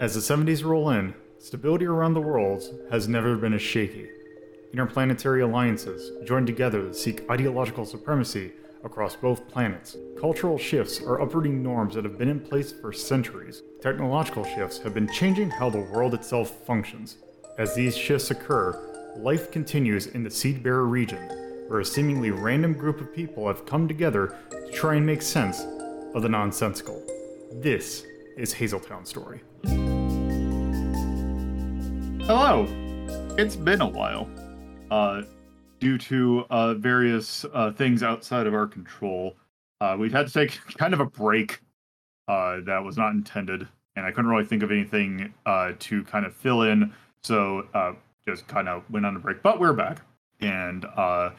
As 0.00 0.14
the 0.14 0.20
70s 0.20 0.64
roll 0.64 0.90
in, 0.90 1.12
stability 1.40 1.84
around 1.84 2.14
the 2.14 2.20
world 2.20 2.62
has 2.88 3.08
never 3.08 3.34
been 3.34 3.52
as 3.52 3.60
shaky. 3.60 4.08
Interplanetary 4.72 5.42
alliances 5.42 6.12
join 6.24 6.46
together 6.46 6.82
to 6.82 6.94
seek 6.94 7.28
ideological 7.28 7.84
supremacy 7.84 8.52
across 8.84 9.16
both 9.16 9.48
planets. 9.48 9.96
Cultural 10.20 10.56
shifts 10.56 11.02
are 11.02 11.20
uprooting 11.20 11.64
norms 11.64 11.96
that 11.96 12.04
have 12.04 12.16
been 12.16 12.28
in 12.28 12.38
place 12.38 12.70
for 12.70 12.92
centuries. 12.92 13.62
Technological 13.82 14.44
shifts 14.44 14.78
have 14.78 14.94
been 14.94 15.08
changing 15.08 15.50
how 15.50 15.68
the 15.68 15.80
world 15.80 16.14
itself 16.14 16.64
functions. 16.64 17.16
As 17.58 17.74
these 17.74 17.98
shifts 17.98 18.30
occur, 18.30 19.16
life 19.16 19.50
continues 19.50 20.06
in 20.06 20.22
the 20.22 20.30
Seed 20.30 20.62
Bearer 20.62 20.86
region, 20.86 21.28
where 21.66 21.80
a 21.80 21.84
seemingly 21.84 22.30
random 22.30 22.72
group 22.72 23.00
of 23.00 23.12
people 23.12 23.48
have 23.48 23.66
come 23.66 23.88
together 23.88 24.36
to 24.50 24.70
try 24.70 24.94
and 24.94 25.04
make 25.04 25.22
sense 25.22 25.62
of 26.14 26.22
the 26.22 26.28
nonsensical. 26.28 27.02
This 27.54 28.06
is 28.36 28.52
Hazel 28.52 28.78
Town 28.78 29.04
Story. 29.04 29.40
Hello. 32.28 32.66
It's 33.38 33.56
been 33.56 33.80
a 33.80 33.88
while. 33.88 34.28
Uh, 34.90 35.22
due 35.80 35.96
to 35.96 36.44
uh, 36.50 36.74
various 36.74 37.46
uh, 37.54 37.72
things 37.72 38.02
outside 38.02 38.46
of 38.46 38.52
our 38.52 38.66
control, 38.66 39.34
uh, 39.80 39.96
we've 39.98 40.12
had 40.12 40.26
to 40.26 40.32
take 40.34 40.60
kind 40.76 40.92
of 40.92 41.00
a 41.00 41.06
break 41.06 41.62
uh, 42.28 42.60
that 42.66 42.84
was 42.84 42.98
not 42.98 43.14
intended, 43.14 43.66
and 43.96 44.04
I 44.04 44.10
couldn't 44.10 44.30
really 44.30 44.44
think 44.44 44.62
of 44.62 44.70
anything 44.70 45.32
uh, 45.46 45.72
to 45.78 46.04
kind 46.04 46.26
of 46.26 46.36
fill 46.36 46.64
in, 46.64 46.92
so 47.22 47.66
uh, 47.72 47.94
just 48.28 48.46
kind 48.46 48.68
of 48.68 48.82
went 48.90 49.06
on 49.06 49.16
a 49.16 49.18
break. 49.18 49.42
But 49.42 49.58
we're 49.58 49.72
back, 49.72 50.02
and 50.38 50.84
uh, 50.98 51.30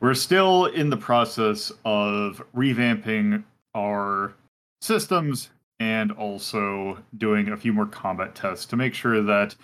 we're 0.00 0.14
still 0.14 0.64
in 0.64 0.88
the 0.88 0.96
process 0.96 1.70
of 1.84 2.42
revamping 2.56 3.44
our 3.74 4.32
systems 4.80 5.50
and 5.78 6.10
also 6.10 6.96
doing 7.18 7.50
a 7.50 7.56
few 7.58 7.74
more 7.74 7.84
combat 7.84 8.34
tests 8.34 8.64
to 8.64 8.76
make 8.76 8.94
sure 8.94 9.22
that 9.22 9.54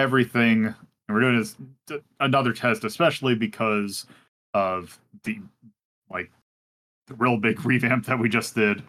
everything. 0.00 0.66
And 0.66 0.74
we're 1.14 1.20
doing 1.20 1.38
this 1.38 1.56
another 2.20 2.52
test 2.52 2.84
especially 2.84 3.34
because 3.34 4.06
of 4.54 4.98
the 5.24 5.38
like 6.10 6.30
the 7.06 7.14
real 7.14 7.36
big 7.36 7.64
revamp 7.64 8.06
that 8.06 8.18
we 8.18 8.28
just 8.28 8.54
did. 8.54 8.82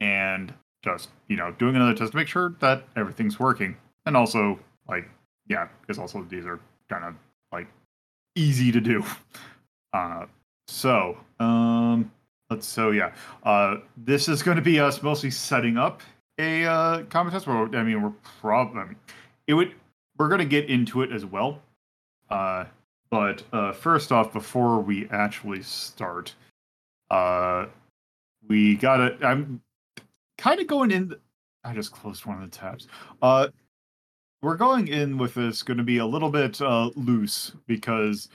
And 0.00 0.52
just 0.82 1.08
you 1.28 1.36
know 1.36 1.52
doing 1.52 1.76
another 1.76 1.94
test 1.94 2.12
to 2.12 2.16
make 2.16 2.28
sure 2.28 2.54
that 2.60 2.84
everything's 2.96 3.38
working. 3.38 3.76
And 4.06 4.16
also 4.16 4.58
like 4.88 5.08
yeah 5.48 5.68
because 5.80 5.98
also 5.98 6.22
these 6.28 6.44
are 6.44 6.60
kind 6.90 7.04
of 7.04 7.14
like 7.52 7.68
easy 8.34 8.70
to 8.72 8.80
do. 8.80 9.04
Uh 9.92 10.26
so 10.66 11.16
um 11.38 12.10
let's 12.50 12.66
so 12.66 12.90
yeah. 12.90 13.12
Uh 13.44 13.76
this 13.96 14.28
is 14.28 14.42
going 14.42 14.56
to 14.56 14.62
be 14.62 14.80
us 14.80 15.00
mostly 15.04 15.30
setting 15.30 15.76
up 15.76 16.02
a 16.38 16.64
uh 16.64 17.02
combat 17.04 17.32
test. 17.32 17.46
Where 17.46 17.68
i 17.76 17.84
mean 17.84 18.02
we're 18.02 18.12
probably 18.40 18.80
I 18.80 18.84
mean, 18.86 18.96
it 19.46 19.54
would 19.54 19.72
we're 20.18 20.28
going 20.28 20.40
to 20.40 20.44
get 20.44 20.70
into 20.70 21.02
it 21.02 21.12
as 21.12 21.24
well. 21.24 21.60
Uh, 22.30 22.64
but 23.10 23.42
uh, 23.52 23.72
first 23.72 24.12
off, 24.12 24.32
before 24.32 24.80
we 24.80 25.08
actually 25.10 25.62
start, 25.62 26.34
uh, 27.10 27.66
we 28.48 28.76
got 28.76 28.96
to. 28.96 29.26
I'm 29.26 29.60
kind 30.38 30.60
of 30.60 30.66
going 30.66 30.90
in. 30.90 31.14
I 31.64 31.74
just 31.74 31.92
closed 31.92 32.26
one 32.26 32.42
of 32.42 32.50
the 32.50 32.56
tabs. 32.56 32.88
Uh, 33.22 33.48
we're 34.42 34.56
going 34.56 34.88
in 34.88 35.16
with 35.16 35.34
this 35.34 35.62
going 35.62 35.78
to 35.78 35.84
be 35.84 35.98
a 35.98 36.06
little 36.06 36.30
bit 36.30 36.60
uh, 36.60 36.90
loose 36.96 37.52
because 37.66 38.28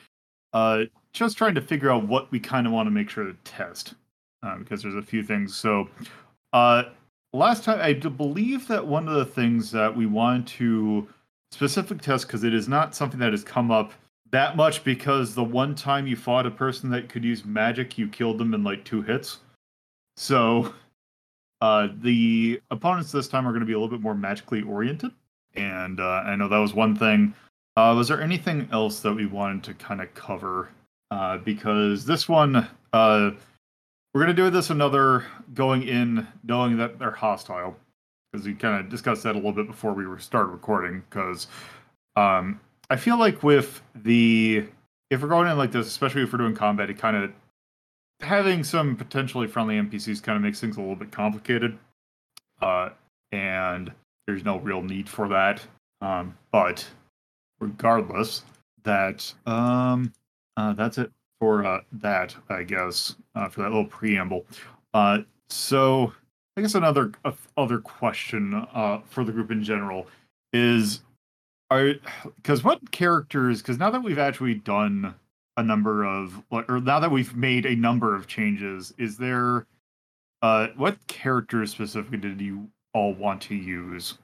uh, 0.53 0.83
just 1.13 1.37
trying 1.37 1.55
to 1.55 1.61
figure 1.61 1.91
out 1.91 2.07
what 2.07 2.31
we 2.31 2.39
kind 2.39 2.65
of 2.65 2.73
want 2.73 2.87
to 2.87 2.91
make 2.91 3.09
sure 3.09 3.25
to 3.25 3.33
test 3.43 3.93
uh, 4.43 4.57
because 4.57 4.81
there's 4.81 4.95
a 4.95 5.01
few 5.01 5.23
things. 5.23 5.55
So, 5.55 5.87
uh, 6.53 6.83
last 7.33 7.63
time 7.63 7.79
I 7.79 7.93
believe 7.93 8.67
that 8.67 8.85
one 8.85 9.07
of 9.07 9.15
the 9.15 9.25
things 9.25 9.69
that 9.71 9.95
we 9.95 10.07
wanted 10.07 10.47
to 10.47 11.07
specific 11.51 12.01
test 12.01 12.27
because 12.27 12.43
it 12.43 12.53
is 12.53 12.67
not 12.67 12.95
something 12.95 13.19
that 13.19 13.31
has 13.31 13.43
come 13.43 13.71
up 13.71 13.93
that 14.31 14.55
much 14.55 14.83
because 14.83 15.33
the 15.33 15.43
one 15.43 15.73
time 15.73 16.05
you 16.05 16.15
fought 16.15 16.45
a 16.45 16.51
person 16.51 16.89
that 16.91 17.09
could 17.09 17.23
use 17.23 17.45
magic, 17.45 17.97
you 17.97 18.07
killed 18.07 18.37
them 18.37 18.53
in 18.53 18.63
like 18.63 18.83
two 18.85 19.01
hits. 19.01 19.39
So 20.17 20.73
uh, 21.61 21.89
the 22.01 22.61
opponents 22.71 23.11
this 23.11 23.27
time 23.27 23.47
are 23.47 23.51
going 23.51 23.61
to 23.61 23.65
be 23.65 23.73
a 23.73 23.79
little 23.79 23.89
bit 23.89 24.01
more 24.01 24.15
magically 24.15 24.61
oriented, 24.61 25.11
and 25.55 25.99
uh, 25.99 26.23
I 26.25 26.35
know 26.35 26.47
that 26.47 26.57
was 26.57 26.73
one 26.73 26.95
thing. 26.95 27.33
Uh, 27.75 27.93
was 27.95 28.07
there 28.07 28.21
anything 28.21 28.67
else 28.71 28.99
that 28.99 29.13
we 29.13 29.25
wanted 29.25 29.63
to 29.63 29.73
kind 29.73 30.01
of 30.01 30.13
cover? 30.13 30.69
Uh, 31.11 31.37
because 31.37 32.05
this 32.05 32.29
one, 32.29 32.67
uh, 32.93 33.31
we're 34.13 34.21
going 34.21 34.27
to 34.27 34.33
do 34.33 34.49
this 34.49 34.69
another 34.69 35.25
going 35.55 35.83
in 35.83 36.27
knowing 36.43 36.77
that 36.77 36.99
they're 36.99 37.11
hostile 37.11 37.75
because 38.31 38.45
we 38.45 38.53
kind 38.53 38.79
of 38.79 38.89
discussed 38.89 39.23
that 39.23 39.35
a 39.35 39.37
little 39.37 39.51
bit 39.51 39.67
before 39.67 39.93
we 39.93 40.05
were 40.05 40.19
started 40.19 40.49
recording. 40.49 41.03
Because 41.09 41.47
um, 42.15 42.59
I 42.89 42.95
feel 42.95 43.17
like 43.17 43.43
with 43.43 43.81
the 43.95 44.65
if 45.09 45.21
we're 45.21 45.27
going 45.27 45.49
in 45.49 45.57
like 45.57 45.71
this, 45.71 45.87
especially 45.87 46.23
if 46.23 46.31
we're 46.31 46.37
doing 46.39 46.55
combat, 46.55 46.89
it 46.89 46.97
kind 46.97 47.17
of 47.17 47.31
having 48.21 48.63
some 48.63 48.95
potentially 48.95 49.47
friendly 49.47 49.75
NPCs 49.75 50.21
kind 50.21 50.35
of 50.35 50.41
makes 50.41 50.59
things 50.59 50.77
a 50.77 50.81
little 50.81 50.95
bit 50.95 51.11
complicated. 51.11 51.77
Uh, 52.61 52.89
and 53.31 53.91
there's 54.27 54.43
no 54.43 54.57
real 54.59 54.81
need 54.81 55.07
for 55.07 55.27
that. 55.29 55.61
Um, 56.01 56.37
but 56.51 56.87
regardless, 57.59 58.43
that 58.83 59.33
um, 59.45 60.13
uh, 60.57 60.73
that's 60.73 60.97
it 60.97 61.11
for 61.39 61.65
uh, 61.65 61.81
that, 61.93 62.35
I 62.49 62.63
guess, 62.63 63.15
uh, 63.35 63.49
for 63.49 63.61
that 63.61 63.69
little 63.69 63.85
preamble. 63.85 64.45
Uh, 64.93 65.19
so 65.49 66.13
I 66.57 66.61
guess 66.61 66.75
another 66.75 67.11
uh, 67.23 67.31
other 67.57 67.79
question 67.79 68.53
uh, 68.73 68.99
for 69.09 69.23
the 69.23 69.31
group 69.31 69.51
in 69.51 69.63
general 69.63 70.07
is 70.53 71.01
are 71.71 71.93
because 72.35 72.63
what 72.63 72.91
characters 72.91 73.61
because 73.61 73.77
now 73.77 73.89
that 73.91 74.03
we've 74.03 74.17
actually 74.19 74.55
done 74.55 75.13
a 75.57 75.63
number 75.63 76.03
of 76.03 76.41
or 76.49 76.65
now 76.81 76.99
that 76.99 77.11
we've 77.11 77.35
made 77.35 77.65
a 77.65 77.75
number 77.75 78.15
of 78.15 78.27
changes 78.27 78.93
is 78.97 79.17
there 79.17 79.67
uh 80.41 80.67
what 80.75 80.97
characters 81.07 81.71
specifically 81.71 82.17
did 82.17 82.41
you 82.41 82.67
all 82.93 83.13
want 83.13 83.41
to 83.41 83.55
use 83.55 84.17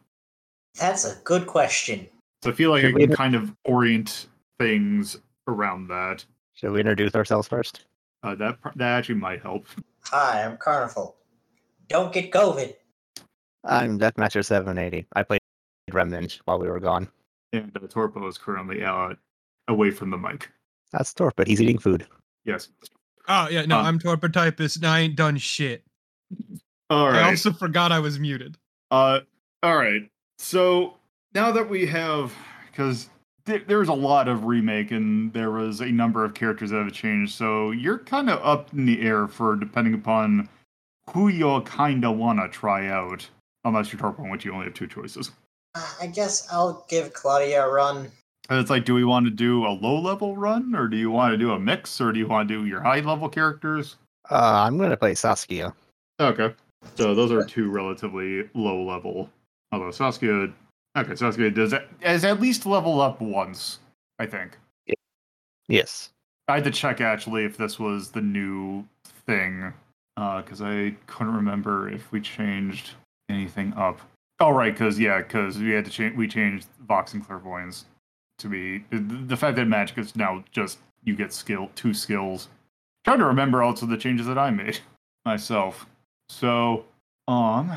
That's 0.80 1.06
a 1.06 1.16
good 1.24 1.46
question. 1.46 2.08
so 2.44 2.50
i 2.50 2.54
feel 2.54 2.72
like 2.72 2.84
i 2.84 2.88
Should 2.88 2.96
we- 2.96 3.08
can 3.08 3.16
kind 3.16 3.36
of 3.36 3.54
orient 3.66 4.28
things 4.60 5.18
around 5.48 5.88
that 5.90 6.26
Should 6.54 6.72
we 6.72 6.80
introduce 6.80 7.14
ourselves 7.16 7.48
first? 7.48 7.86
uh, 8.24 8.34
that 8.36 8.58
that 8.76 8.98
actually 8.98 9.16
might 9.16 9.42
help 9.42 9.66
Hi, 10.06 10.44
I'm 10.44 10.58
Carnival. 10.58 11.16
Don't 11.88 12.12
get 12.14 12.32
COVID. 12.32 12.74
I'm 13.64 14.00
Deathmaster 14.00 14.44
780. 14.46 15.08
I 15.16 15.24
played 15.24 15.40
Remnant 15.92 16.40
while 16.46 16.60
we 16.60 16.68
were 16.68 16.80
gone. 16.80 17.08
and 17.54 17.72
uh, 17.76 17.80
torpo 17.82 18.28
is 18.28 18.38
currently 18.38 18.84
uh 18.84 19.10
away 19.68 19.92
from 19.92 20.10
the 20.10 20.18
mic 20.18 20.50
That's 20.92 21.12
Thor, 21.12 21.32
but 21.36 21.48
he's 21.48 21.62
eating 21.62 21.78
food. 21.78 22.06
yes 22.44 22.70
Oh 23.28 23.48
yeah, 23.50 23.66
no, 23.66 23.78
Uh, 23.80 23.84
I'm 23.84 23.98
Torpotypus 24.00 24.76
and 24.78 24.86
I 24.86 25.00
ain't 25.02 25.16
done 25.16 25.38
shit. 25.38 25.84
all 26.90 27.08
right 27.08 27.24
I 27.24 27.30
also 27.30 27.52
forgot 27.52 27.92
I 27.92 28.00
was 28.00 28.20
muted. 28.20 28.58
Uh, 28.92 29.22
all 29.64 29.78
right. 29.78 30.10
So 30.38 30.96
now 31.34 31.52
that 31.52 31.68
we 31.70 31.86
have, 31.88 32.32
because 32.72 33.10
th- 33.46 33.64
there 33.68 33.80
was 33.80 33.90
a 33.90 33.94
lot 33.94 34.28
of 34.28 34.46
remake 34.46 34.92
and 34.92 35.34
there 35.34 35.50
was 35.52 35.82
a 35.82 35.88
number 35.88 36.24
of 36.24 36.34
characters 36.36 36.70
that 36.72 36.84
have 36.84 36.94
changed, 36.94 37.34
so 37.34 37.72
you're 37.72 37.98
kind 38.00 38.30
of 38.30 38.40
up 38.44 38.72
in 38.74 38.86
the 38.86 39.02
air 39.02 39.28
for 39.28 39.56
depending 39.56 39.94
upon 39.96 40.48
who 41.12 41.28
you'll 41.28 41.62
kind 41.62 42.06
of 42.06 42.18
want 42.18 42.40
to 42.40 42.48
try 42.50 42.88
out. 42.88 43.28
Unless 43.64 43.92
you're 43.92 44.00
Torpo, 44.00 44.24
in 44.24 44.30
which 44.30 44.46
you 44.46 44.54
only 44.54 44.66
have 44.66 44.76
two 44.76 44.88
choices. 44.88 45.32
Uh, 45.74 45.94
I 46.00 46.08
guess 46.08 46.48
I'll 46.52 46.86
give 46.88 47.14
Claudia 47.14 47.66
a 47.66 47.72
run. 47.72 48.12
And 48.48 48.60
it's 48.60 48.70
like, 48.70 48.86
do 48.86 48.94
we 48.94 49.04
want 49.04 49.26
to 49.26 49.32
do 49.32 49.66
a 49.66 49.74
low 49.74 50.00
level 50.00 50.38
run, 50.38 50.76
or 50.76 50.88
do 50.88 50.98
you 50.98 51.10
want 51.10 51.32
to 51.32 51.38
do 51.38 51.52
a 51.52 51.60
mix, 51.60 52.00
or 52.00 52.12
do 52.12 52.20
you 52.20 52.28
want 52.28 52.48
to 52.48 52.54
do 52.54 52.66
your 52.68 52.82
high 52.82 53.00
level 53.00 53.28
characters? 53.28 53.96
Uh, 54.30 54.64
I'm 54.66 54.78
going 54.78 54.92
to 54.92 54.98
play 54.98 55.16
Saskia. 55.16 55.74
Okay. 56.20 56.54
So 56.96 57.16
those 57.16 57.32
are 57.32 57.44
two 57.44 57.72
relatively 57.72 58.48
low 58.54 58.84
level. 58.84 59.32
Although 59.72 59.90
Saskia, 59.90 60.54
okay, 60.96 61.16
Saskia 61.16 61.50
does 61.50 61.74
has 62.02 62.24
at 62.24 62.40
least 62.40 62.68
level 62.68 63.02
up 63.02 63.20
once, 63.20 63.80
I 64.20 64.28
think. 64.28 64.58
Yes. 65.68 66.12
I 66.48 66.56
had 66.56 66.64
to 66.66 66.72
check 66.72 67.02
actually 67.02 67.46
if 67.46 67.58
this 67.58 67.80
was 67.80 68.12
the 68.12 68.22
new 68.22 68.86
thing, 69.26 69.74
because 70.16 70.62
I 70.62 70.96
couldn't 71.08 71.34
remember 71.36 71.90
if 71.90 72.12
we 72.12 72.22
changed 72.22 72.92
anything 73.30 73.74
up. 73.76 74.00
Oh 74.40 74.50
right, 74.52 74.74
because 74.74 75.00
yeah, 75.00 75.20
because 75.22 75.58
we 75.58 75.72
had 75.72 75.86
to 75.86 75.92
change. 75.92 76.16
We 76.16 76.28
changed 76.28 76.68
Vox 76.88 77.14
and 77.14 77.26
Clairvoyance 77.26 77.86
to 78.40 78.48
be 78.50 78.80
the, 78.90 79.00
the 79.00 79.38
fact 79.38 79.56
that 79.56 79.66
magic 79.66 79.98
is 79.98 80.16
now 80.16 80.44
just 80.52 80.80
you 81.04 81.16
get 81.16 81.32
skill 81.32 81.70
two 81.76 81.94
skills. 81.94 82.50
trying 83.06 83.20
to 83.20 83.26
remember 83.26 83.64
also 83.64 83.86
the 83.86 83.98
changes 83.98 84.26
that 84.28 84.38
I 84.38 84.50
made 84.52 84.80
myself. 85.26 85.86
So 86.30 86.86
um, 87.28 87.72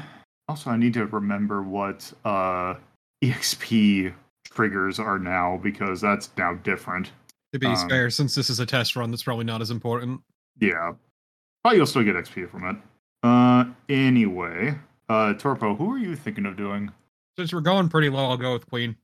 also 0.49 0.71
I 0.71 0.77
need 0.77 0.95
to 0.95 1.07
remember 1.07 1.63
what 1.63 2.13
uh 2.25 2.75
exp 3.23 4.13
triggers 4.45 4.99
are 4.99 5.19
now 5.19 5.59
because 5.63 6.01
that's 6.01 6.31
now 6.37 6.55
different. 6.55 7.13
To 7.53 7.59
be 7.59 7.67
Um, 7.67 7.89
fair, 7.89 8.11
since 8.11 8.35
this 8.35 8.51
is 8.51 8.59
a 8.61 8.67
test 8.67 8.97
run, 8.97 9.11
that's 9.11 9.23
probably 9.23 9.45
not 9.45 9.61
as 9.63 9.71
important. 9.71 10.21
Yeah. 10.61 10.93
But 11.65 11.77
you'll 11.77 11.87
still 11.87 12.05
get 12.05 12.17
XP 12.17 12.51
from 12.51 12.65
it. 12.65 12.77
Uh 13.23 13.65
anyway, 13.89 14.79
uh 15.09 15.35
Torpo, 15.35 15.77
who 15.77 15.93
are 15.93 15.99
you 15.99 16.15
thinking 16.17 16.47
of 16.47 16.57
doing? 16.57 16.91
Since 17.37 17.53
we're 17.53 17.61
going 17.61 17.89
pretty 17.89 18.09
low, 18.11 18.31
I'll 18.31 18.37
go 18.37 18.53
with 18.53 18.69
Queen. 18.69 18.97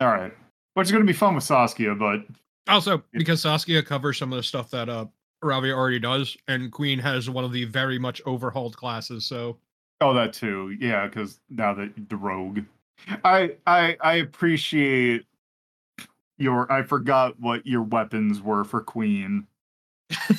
All 0.00 0.08
right. 0.08 0.32
Which 0.74 0.86
is 0.86 0.92
going 0.92 1.04
to 1.04 1.06
be 1.06 1.16
fun 1.16 1.34
with 1.34 1.44
Saskia, 1.44 1.94
but 1.94 2.20
Also, 2.68 3.02
because 3.12 3.42
Saskia 3.42 3.82
covers 3.82 4.18
some 4.18 4.32
of 4.32 4.36
the 4.36 4.42
stuff 4.42 4.70
that 4.70 4.88
uh 4.88 5.06
Ravia 5.42 5.72
already 5.72 5.98
does, 5.98 6.36
and 6.48 6.70
Queen 6.70 6.98
has 6.98 7.30
one 7.30 7.44
of 7.44 7.52
the 7.52 7.64
very 7.64 7.98
much 7.98 8.20
overhauled 8.26 8.76
classes. 8.76 9.24
So 9.24 9.56
oh, 10.00 10.12
that 10.14 10.32
too. 10.32 10.76
Yeah, 10.78 11.06
because 11.06 11.40
now 11.48 11.72
that 11.74 12.08
the 12.08 12.16
rogue, 12.16 12.60
I 13.24 13.56
I 13.66 13.96
I 14.02 14.14
appreciate 14.16 15.24
your. 16.38 16.70
I 16.70 16.82
forgot 16.82 17.40
what 17.40 17.66
your 17.66 17.82
weapons 17.82 18.42
were 18.42 18.64
for 18.64 18.82
Queen, 18.82 19.46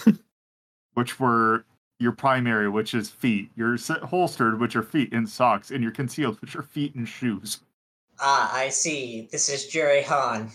which 0.93 1.19
were 1.19 1.65
your 1.99 2.11
primary, 2.11 2.67
which 2.69 2.93
is 2.93 3.09
feet. 3.09 3.51
Your 3.55 3.77
se- 3.77 3.99
holstered, 4.03 4.59
which 4.59 4.75
are 4.75 4.83
feet 4.83 5.13
and 5.13 5.27
socks, 5.29 5.71
and 5.71 5.83
your 5.83 5.91
concealed, 5.91 6.39
which 6.41 6.55
are 6.55 6.63
feet 6.63 6.95
and 6.95 7.07
shoes. 7.07 7.59
Ah, 8.19 8.53
I 8.55 8.69
see. 8.69 9.27
This 9.31 9.49
is 9.49 9.67
Jerry 9.67 10.01
Han. 10.03 10.49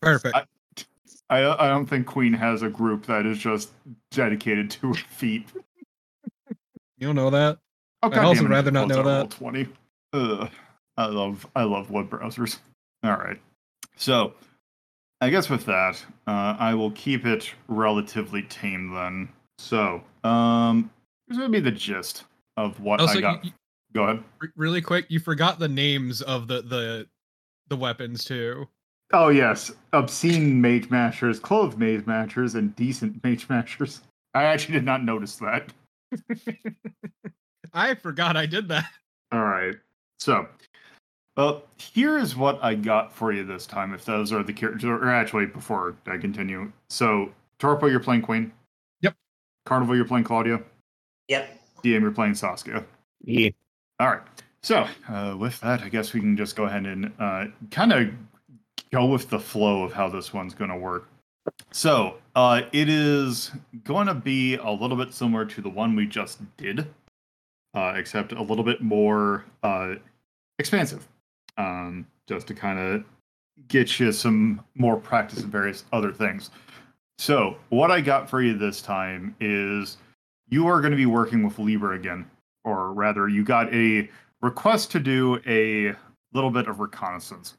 perfect. 0.00 0.34
I- 0.36 0.44
I 1.28 1.66
I 1.66 1.68
don't 1.68 1.86
think 1.86 2.06
Queen 2.06 2.32
has 2.32 2.62
a 2.62 2.68
group 2.68 3.06
that 3.06 3.26
is 3.26 3.38
just 3.38 3.72
dedicated 4.12 4.70
to 4.72 4.88
her 4.88 4.94
feet. 4.94 5.48
you 6.98 7.08
don't 7.08 7.16
know 7.16 7.30
that. 7.30 7.58
Oh, 8.02 8.10
I'd 8.10 8.18
also 8.18 8.42
goddammit, 8.44 8.48
rather 8.50 8.70
not 8.70 8.86
know 8.88 9.02
that. 9.02 9.30
Twenty. 9.30 9.66
Ugh. 10.12 10.48
I 10.96 11.06
love 11.06 11.44
I 11.56 11.64
love 11.64 11.90
web 11.90 12.08
browsers. 12.10 12.58
All 13.02 13.16
right. 13.16 13.40
So, 13.96 14.34
I 15.20 15.30
guess 15.30 15.50
with 15.50 15.66
that, 15.66 16.00
uh, 16.28 16.56
I 16.60 16.74
will 16.74 16.92
keep 16.92 17.26
it 17.26 17.52
relatively 17.66 18.42
tame 18.44 18.92
then. 18.94 19.28
So, 19.58 20.02
um, 20.24 20.90
here's 21.26 21.38
gonna 21.38 21.50
be 21.50 21.60
the 21.60 21.70
gist 21.70 22.24
of 22.56 22.78
what 22.80 23.00
Also, 23.00 23.18
I 23.18 23.20
got. 23.20 23.44
you- 23.44 23.52
Go 23.94 24.02
ahead. 24.04 24.24
really 24.56 24.82
quick, 24.82 25.06
you 25.08 25.18
forgot 25.20 25.58
the 25.58 25.68
names 25.68 26.20
of 26.22 26.48
the 26.48 26.60
the 26.62 27.08
the 27.68 27.76
weapons 27.76 28.24
too. 28.24 28.68
Oh 29.12 29.28
yes, 29.28 29.72
obscene 29.92 30.60
mage 30.60 30.90
mashers, 30.90 31.40
clothed 31.40 31.78
mage 31.78 32.04
mashers, 32.06 32.54
and 32.56 32.74
decent 32.76 33.22
mage 33.24 33.48
mashers. 33.48 34.02
I 34.34 34.44
actually 34.44 34.74
did 34.74 34.84
not 34.84 35.02
notice 35.02 35.36
that. 35.36 35.72
I 37.72 37.94
forgot 37.94 38.36
I 38.36 38.46
did 38.46 38.68
that. 38.68 38.90
All 39.32 39.44
right. 39.44 39.74
So, 40.18 40.46
well, 41.36 41.62
here 41.78 42.18
is 42.18 42.36
what 42.36 42.62
I 42.62 42.74
got 42.74 43.12
for 43.12 43.32
you 43.32 43.44
this 43.44 43.66
time. 43.66 43.94
If 43.94 44.04
those 44.04 44.32
are 44.32 44.42
the 44.42 44.52
characters, 44.52 44.84
or 44.84 45.08
actually, 45.08 45.46
before 45.46 45.96
I 46.06 46.18
continue, 46.18 46.70
so 46.90 47.32
Torpo, 47.58 47.90
you're 47.90 48.00
playing 48.00 48.22
Queen. 48.22 48.52
Yep. 49.66 49.68
Carnival, 49.68 49.96
you're 49.96 50.04
playing 50.04 50.24
Claudia. 50.24 50.60
Yep. 51.26 51.58
DM, 51.82 52.00
you're 52.00 52.12
playing 52.12 52.36
Saskia. 52.36 52.84
Yeah. 53.24 53.50
All 53.98 54.08
right. 54.08 54.22
So, 54.62 54.86
uh, 55.08 55.34
with 55.36 55.58
that, 55.60 55.82
I 55.82 55.88
guess 55.88 56.12
we 56.12 56.20
can 56.20 56.36
just 56.36 56.54
go 56.54 56.64
ahead 56.64 56.86
and 56.86 57.12
uh, 57.18 57.46
kind 57.72 57.92
of 57.92 58.10
go 58.92 59.06
with 59.06 59.28
the 59.28 59.40
flow 59.40 59.82
of 59.82 59.92
how 59.92 60.08
this 60.08 60.32
one's 60.32 60.54
going 60.54 60.70
to 60.70 60.76
work. 60.76 61.08
So, 61.72 62.18
uh, 62.36 62.62
it 62.72 62.88
is 62.88 63.50
going 63.82 64.06
to 64.06 64.14
be 64.14 64.54
a 64.54 64.70
little 64.70 64.96
bit 64.96 65.12
similar 65.12 65.44
to 65.46 65.60
the 65.60 65.68
one 65.68 65.96
we 65.96 66.06
just 66.06 66.40
did, 66.56 66.86
uh, 67.74 67.94
except 67.96 68.32
a 68.32 68.42
little 68.42 68.64
bit 68.64 68.82
more 68.82 69.44
uh, 69.64 69.94
expansive, 70.60 71.06
um, 71.58 72.06
just 72.28 72.46
to 72.46 72.54
kind 72.54 72.78
of 72.78 73.04
get 73.68 73.98
you 73.98 74.12
some 74.12 74.62
more 74.76 74.96
practice 74.96 75.42
in 75.42 75.50
various 75.50 75.84
other 75.92 76.12
things. 76.12 76.50
So, 77.18 77.56
what 77.70 77.90
I 77.90 78.00
got 78.00 78.28
for 78.28 78.42
you 78.42 78.56
this 78.56 78.82
time 78.82 79.34
is 79.40 79.96
you 80.48 80.66
are 80.66 80.80
going 80.80 80.90
to 80.90 80.96
be 80.96 81.06
working 81.06 81.42
with 81.42 81.58
Libra 81.58 81.96
again 81.96 82.30
or 82.66 82.92
rather, 82.92 83.28
you 83.28 83.44
got 83.44 83.72
a 83.72 84.10
request 84.42 84.90
to 84.90 85.00
do 85.00 85.40
a 85.46 85.94
little 86.34 86.50
bit 86.50 86.66
of 86.66 86.80
reconnaissance. 86.80 87.54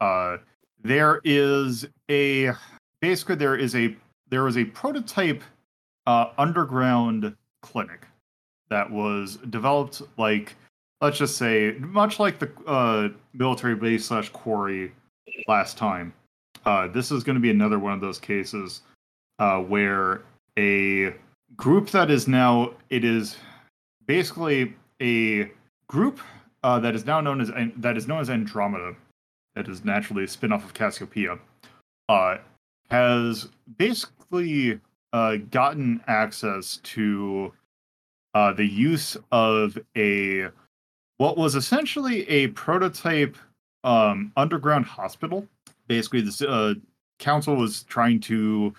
Uh, 0.00 0.38
there 0.82 1.20
is 1.24 1.86
a 2.10 2.50
basically 3.00 3.36
there 3.36 3.56
is 3.56 3.76
a 3.76 3.94
there 4.30 4.48
is 4.48 4.56
a 4.56 4.64
prototype 4.64 5.44
uh, 6.06 6.30
underground 6.38 7.36
clinic 7.62 8.06
that 8.70 8.90
was 8.90 9.36
developed 9.50 10.02
like 10.16 10.56
let's 11.00 11.18
just 11.18 11.36
say 11.36 11.76
much 11.78 12.18
like 12.18 12.38
the 12.38 12.50
uh, 12.66 13.08
military 13.34 13.74
base 13.74 14.06
slash 14.06 14.30
quarry 14.30 14.90
last 15.46 15.76
time. 15.76 16.12
Uh, 16.66 16.88
this 16.88 17.10
is 17.10 17.22
going 17.22 17.34
to 17.34 17.40
be 17.40 17.50
another 17.50 17.78
one 17.78 17.92
of 17.92 18.00
those 18.00 18.18
cases 18.18 18.82
uh, 19.38 19.58
where 19.58 20.22
a 20.58 21.14
group 21.56 21.90
that 21.90 22.10
is 22.10 22.26
now 22.26 22.72
it 22.90 23.04
is 23.04 23.36
basically 24.06 24.74
a 25.00 25.50
group 25.88 26.20
uh, 26.62 26.78
that 26.78 26.94
is 26.94 27.04
now 27.04 27.20
known 27.20 27.40
as 27.40 27.50
that 27.76 27.96
is 27.96 28.08
known 28.08 28.20
as 28.20 28.30
Andromeda, 28.30 28.94
that 29.54 29.68
is 29.68 29.84
naturally 29.84 30.24
a 30.24 30.28
spin-off 30.28 30.64
of 30.64 30.72
Cassiopeia, 30.72 31.38
uh, 32.08 32.38
has 32.90 33.48
basically 33.76 34.80
uh, 35.12 35.36
gotten 35.50 36.00
access 36.06 36.78
to 36.78 37.52
uh, 38.34 38.52
the 38.52 38.66
use 38.66 39.16
of 39.30 39.78
a 39.96 40.48
what 41.18 41.36
was 41.36 41.54
essentially 41.54 42.28
a 42.28 42.48
prototype 42.48 43.36
um, 43.84 44.32
underground 44.36 44.86
hospital. 44.86 45.46
Basically, 45.86 46.20
the 46.20 46.48
uh, 46.48 46.74
council 47.18 47.56
was 47.56 47.82
trying 47.84 48.20
to 48.20 48.74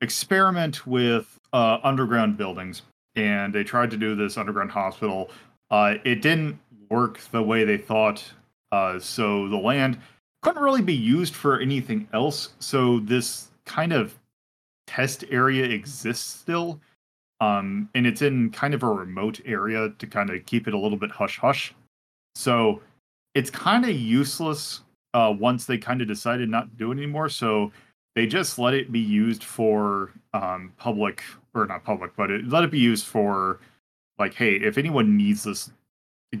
experiment 0.00 0.86
with 0.86 1.38
uh, 1.52 1.78
underground 1.82 2.36
buildings 2.36 2.82
and 3.16 3.52
they 3.52 3.64
tried 3.64 3.90
to 3.90 3.96
do 3.96 4.14
this 4.14 4.36
underground 4.36 4.70
hospital. 4.70 5.30
Uh, 5.70 5.94
it 6.04 6.22
didn't 6.22 6.58
work 6.88 7.18
the 7.32 7.42
way 7.42 7.64
they 7.64 7.76
thought, 7.76 8.24
uh, 8.72 8.98
so 8.98 9.48
the 9.48 9.56
land 9.56 9.98
couldn't 10.42 10.62
really 10.62 10.82
be 10.82 10.94
used 10.94 11.34
for 11.34 11.60
anything 11.60 12.08
else. 12.12 12.50
So 12.60 13.00
this 13.00 13.48
kind 13.64 13.92
of 13.92 14.18
test 14.86 15.24
area 15.30 15.64
exists 15.64 16.40
still, 16.40 16.80
um, 17.40 17.88
and 17.94 18.06
it's 18.06 18.22
in 18.22 18.50
kind 18.50 18.74
of 18.74 18.82
a 18.82 18.88
remote 18.88 19.40
area 19.44 19.92
to 19.98 20.06
kind 20.06 20.30
of 20.30 20.44
keep 20.46 20.66
it 20.66 20.74
a 20.74 20.78
little 20.78 20.98
bit 20.98 21.10
hush 21.10 21.38
hush. 21.38 21.74
So 22.34 22.80
it's 23.34 23.50
kind 23.50 23.84
of 23.84 23.90
useless 23.90 24.82
uh, 25.14 25.34
once 25.38 25.66
they 25.66 25.78
kind 25.78 26.00
of 26.00 26.08
decided 26.08 26.48
not 26.48 26.70
to 26.70 26.76
do 26.76 26.92
it 26.92 26.96
anymore. 26.96 27.28
So 27.28 27.72
they 28.14 28.26
just 28.26 28.58
let 28.58 28.74
it 28.74 28.92
be 28.92 29.00
used 29.00 29.44
for 29.44 30.12
um, 30.34 30.72
public 30.78 31.22
or 31.54 31.66
not 31.66 31.84
public, 31.84 32.12
but 32.16 32.30
it, 32.30 32.48
let 32.48 32.64
it 32.64 32.70
be 32.70 32.78
used 32.78 33.06
for 33.06 33.60
like, 34.18 34.34
hey, 34.34 34.54
if 34.56 34.78
anyone 34.78 35.16
needs 35.16 35.44
this, 35.44 35.70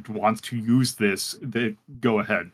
wants 0.08 0.40
to 0.42 0.56
use 0.56 0.94
this, 0.94 1.36
they 1.42 1.76
go 2.00 2.20
ahead. 2.20 2.50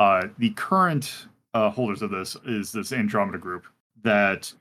Uh, 0.00 0.28
the 0.38 0.50
current 0.50 1.26
uh, 1.52 1.70
holders 1.70 2.02
of 2.02 2.10
this 2.10 2.36
is 2.46 2.72
this 2.72 2.92
Andromeda 2.92 3.38
group 3.38 3.66
that, 4.02 4.52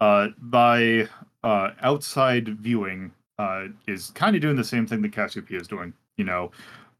uh, 0.00 0.28
by 0.38 1.08
uh, 1.44 1.70
outside 1.82 2.48
viewing, 2.60 3.12
uh, 3.38 3.64
is 3.86 4.10
kind 4.10 4.36
of 4.36 4.42
doing 4.42 4.56
the 4.56 4.64
same 4.64 4.86
thing 4.86 5.02
that 5.02 5.12
Cassiopeia 5.12 5.60
is 5.60 5.68
doing. 5.68 5.92
You 6.16 6.24
know, 6.24 6.50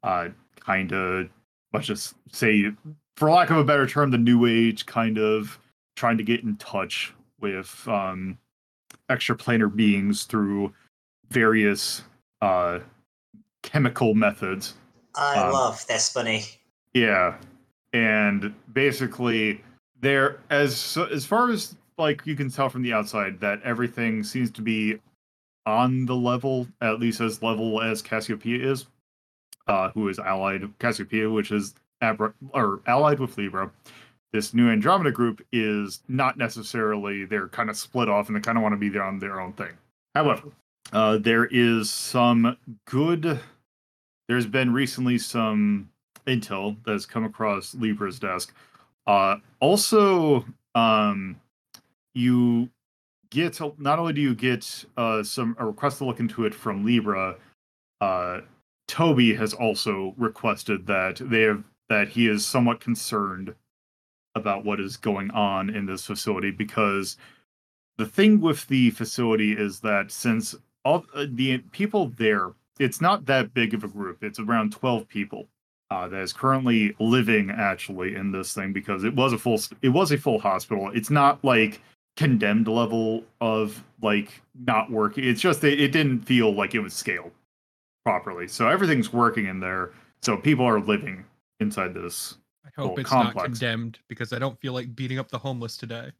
uh, 0.03 0.29
kind 0.61 0.93
of 0.93 1.29
let's 1.73 1.87
just 1.87 2.15
say, 2.31 2.73
for 3.17 3.31
lack 3.31 3.51
of 3.51 3.57
a 3.57 3.65
better 3.65 3.87
term, 3.87 4.11
the 4.11 4.19
new 4.19 4.47
age 4.47 4.87
kind 4.87 5.19
of 5.19 5.59
trying 5.97 6.17
to 6.19 6.25
get 6.25 6.43
in 6.43 6.57
touch 6.57 7.13
with 7.41 7.87
um, 7.89 8.39
extraplanar 9.11 9.75
beings 9.75 10.25
through 10.25 10.73
various 11.31 12.03
uh, 12.41 12.79
chemical 13.63 14.15
methods. 14.15 14.75
I 15.15 15.39
Um, 15.39 15.53
love 15.53 15.87
this 15.87 16.13
bunny. 16.13 16.45
Yeah, 16.95 17.37
and 17.93 18.55
basically, 18.73 19.63
there 20.01 20.41
as 20.51 20.97
as 21.11 21.25
far 21.25 21.51
as 21.51 21.77
like 21.99 22.27
you 22.27 22.35
can 22.35 22.51
tell 22.51 22.69
from 22.69 22.83
the 22.83 22.93
outside 22.93 23.39
that 23.41 23.63
everything 23.63 24.25
seems 24.25 24.51
to 24.53 24.63
be 24.63 24.99
on 25.67 26.07
the 26.07 26.17
level, 26.17 26.67
at 26.81 26.99
least 26.99 27.21
as 27.21 27.43
level 27.43 27.81
as 27.81 28.03
Cassiopeia 28.03 28.71
is, 28.73 28.87
uh, 29.69 29.91
who 29.91 30.09
is 30.09 30.19
allied 30.19 30.69
Cassiopeia, 30.79 31.31
which 31.31 31.53
is 31.53 31.75
Abra- 32.03 32.35
or 32.53 32.81
allied 32.87 33.21
with 33.21 33.39
Libra. 33.39 33.71
This 34.33 34.55
new 34.55 34.71
Andromeda 34.71 35.13
group 35.13 35.45
is 35.53 36.03
not 36.09 36.37
necessarily 36.37 37.25
they're 37.25 37.49
kind 37.49 37.71
of 37.71 37.77
split 37.77 38.09
off 38.09 38.29
and 38.29 38.37
they 38.37 38.41
kind 38.41 38.59
of 38.59 38.63
want 38.63 38.73
to 38.73 38.79
be 38.79 38.89
there 38.89 39.03
on 39.03 39.19
their 39.19 39.41
own 39.41 39.53
thing. 39.53 39.73
However, 40.15 40.51
uh, 40.93 41.19
there 41.19 41.47
is 41.47 41.91
some 41.91 42.57
good. 42.87 43.41
There's 44.29 44.47
been 44.47 44.73
recently 44.73 45.19
some 45.19 45.91
intel 46.27 46.77
that 46.85 46.93
has 46.93 47.07
come 47.07 47.25
across 47.25 47.75
Libra's 47.75 48.19
desk. 48.19 48.55
Uh, 49.07 49.37
also, 49.61 50.45
um, 50.75 51.37
you 52.15 52.69
get 53.31 53.61
not 53.79 53.99
only 53.99 54.13
do 54.13 54.21
you 54.21 54.35
get 54.35 54.85
uh, 54.97 55.23
some 55.23 55.57
a 55.59 55.67
request 55.67 55.99
to 55.99 56.05
look 56.05 56.21
into 56.21 56.45
it 56.45 56.55
from 56.55 56.85
Libra, 56.85 57.37
uh, 58.01 58.41
Toby 58.89 59.35
has 59.35 59.55
also 59.55 60.15
requested 60.19 60.87
that 60.87 61.17
they 61.17 61.43
have 61.43 61.65
that 61.93 62.09
he 62.09 62.27
is 62.27 62.45
somewhat 62.45 62.81
concerned 62.81 63.55
about 64.35 64.65
what 64.65 64.81
is 64.81 64.97
going 64.97 65.31
on 65.33 65.69
in 65.69 65.85
this 65.85 66.07
facility 66.07 66.51
because 66.51 67.19
the 67.99 68.07
thing 68.07 68.41
with 68.41 68.67
the 68.69 68.91
facility 68.91 69.53
is 69.53 69.81
that 69.81 70.11
since 70.11 70.55
all 70.85 71.05
uh, 71.15 71.27
the 71.29 71.59
people 71.71 72.09
there 72.17 72.53
it's 72.79 73.03
not 73.03 73.27
that 73.27 73.53
big 73.53 73.75
of 73.75 73.85
a 73.85 73.89
group 73.89 74.25
it's 74.25 74.39
around 74.39 74.73
12 74.73 75.07
people 75.07 75.49
uh, 75.93 76.09
that 76.09 76.23
is 76.23 76.33
currently 76.33 76.97
living 76.99 77.51
actually 77.51 78.15
in 78.15 78.33
this 78.33 78.55
thing 78.55 78.73
because 78.73 79.05
it 79.05 79.15
was 79.15 79.35
a 79.35 79.39
full 79.39 79.61
it 79.83 79.91
was 79.91 80.11
a 80.11 80.17
full 80.17 80.39
hospital. 80.39 80.91
It's 80.95 81.11
not 81.11 81.45
like 81.45 81.83
condemned 82.17 82.67
level 82.67 83.25
of 83.43 83.85
like 84.01 84.41
not 84.67 84.91
working. 84.91 85.25
It's 85.25 85.43
just 85.43 85.63
it, 85.65 85.79
it 85.79 85.93
didn't 85.93 86.21
feel 86.21 86.55
like 86.55 86.75
it 86.75 86.81
was 86.81 86.95
scaled 86.95 87.33
properly. 88.07 88.49
So 88.49 88.69
everything's 88.69 89.13
working 89.13 89.45
in 89.47 89.61
there. 89.61 89.91
So 90.23 90.39
people 90.39 90.65
are 90.65 90.81
living 90.81 91.27
inside 91.63 91.95
this. 91.95 92.37
I 92.65 92.81
hope 92.81 92.99
it's 92.99 93.11
not 93.11 93.37
condemned 93.37 93.99
because 94.09 94.33
I 94.33 94.39
don't 94.39 94.61
feel 94.61 94.73
like 94.73 94.95
beating 94.95 95.19
up 95.19 95.31
the 95.31 95.39
homeless 95.39 95.77
today. 95.77 96.13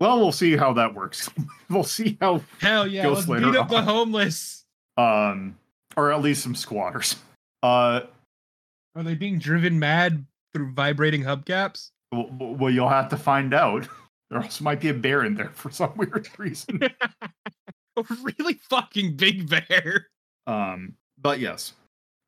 Well, 0.00 0.18
we'll 0.18 0.32
see 0.32 0.56
how 0.56 0.72
that 0.72 0.94
works. 0.94 1.28
we'll 1.70 1.84
see 1.84 2.16
how 2.20 2.40
Hell 2.60 2.86
yeah, 2.86 3.06
let's 3.06 3.26
beat 3.26 3.44
up 3.56 3.68
the 3.68 3.82
homeless. 3.82 4.64
um 4.96 5.56
or 5.96 6.12
at 6.12 6.22
least 6.22 6.42
some 6.42 6.54
squatters. 6.54 7.16
Uh 7.62 8.02
Are 8.96 9.02
they 9.02 9.14
being 9.14 9.38
driven 9.38 9.78
mad 9.78 10.24
through 10.54 10.72
vibrating 10.72 11.22
hubcaps? 11.22 11.90
well, 12.12 12.28
well 12.30 12.70
you'll 12.70 12.88
have 12.88 13.08
to 13.10 13.16
find 13.16 13.52
out. 13.54 13.86
There 14.30 14.40
also 14.40 14.62
might 14.62 14.80
be 14.80 14.90
a 14.90 14.94
bear 14.94 15.24
in 15.24 15.34
there 15.34 15.50
for 15.54 15.72
some 15.72 15.92
weird 15.96 16.28
reason. 16.38 16.80
A 16.84 18.04
really 18.22 18.54
fucking 18.70 19.16
big 19.16 19.50
bear. 19.50 20.06
Um, 20.46 20.94
but 21.18 21.40
yes, 21.40 21.72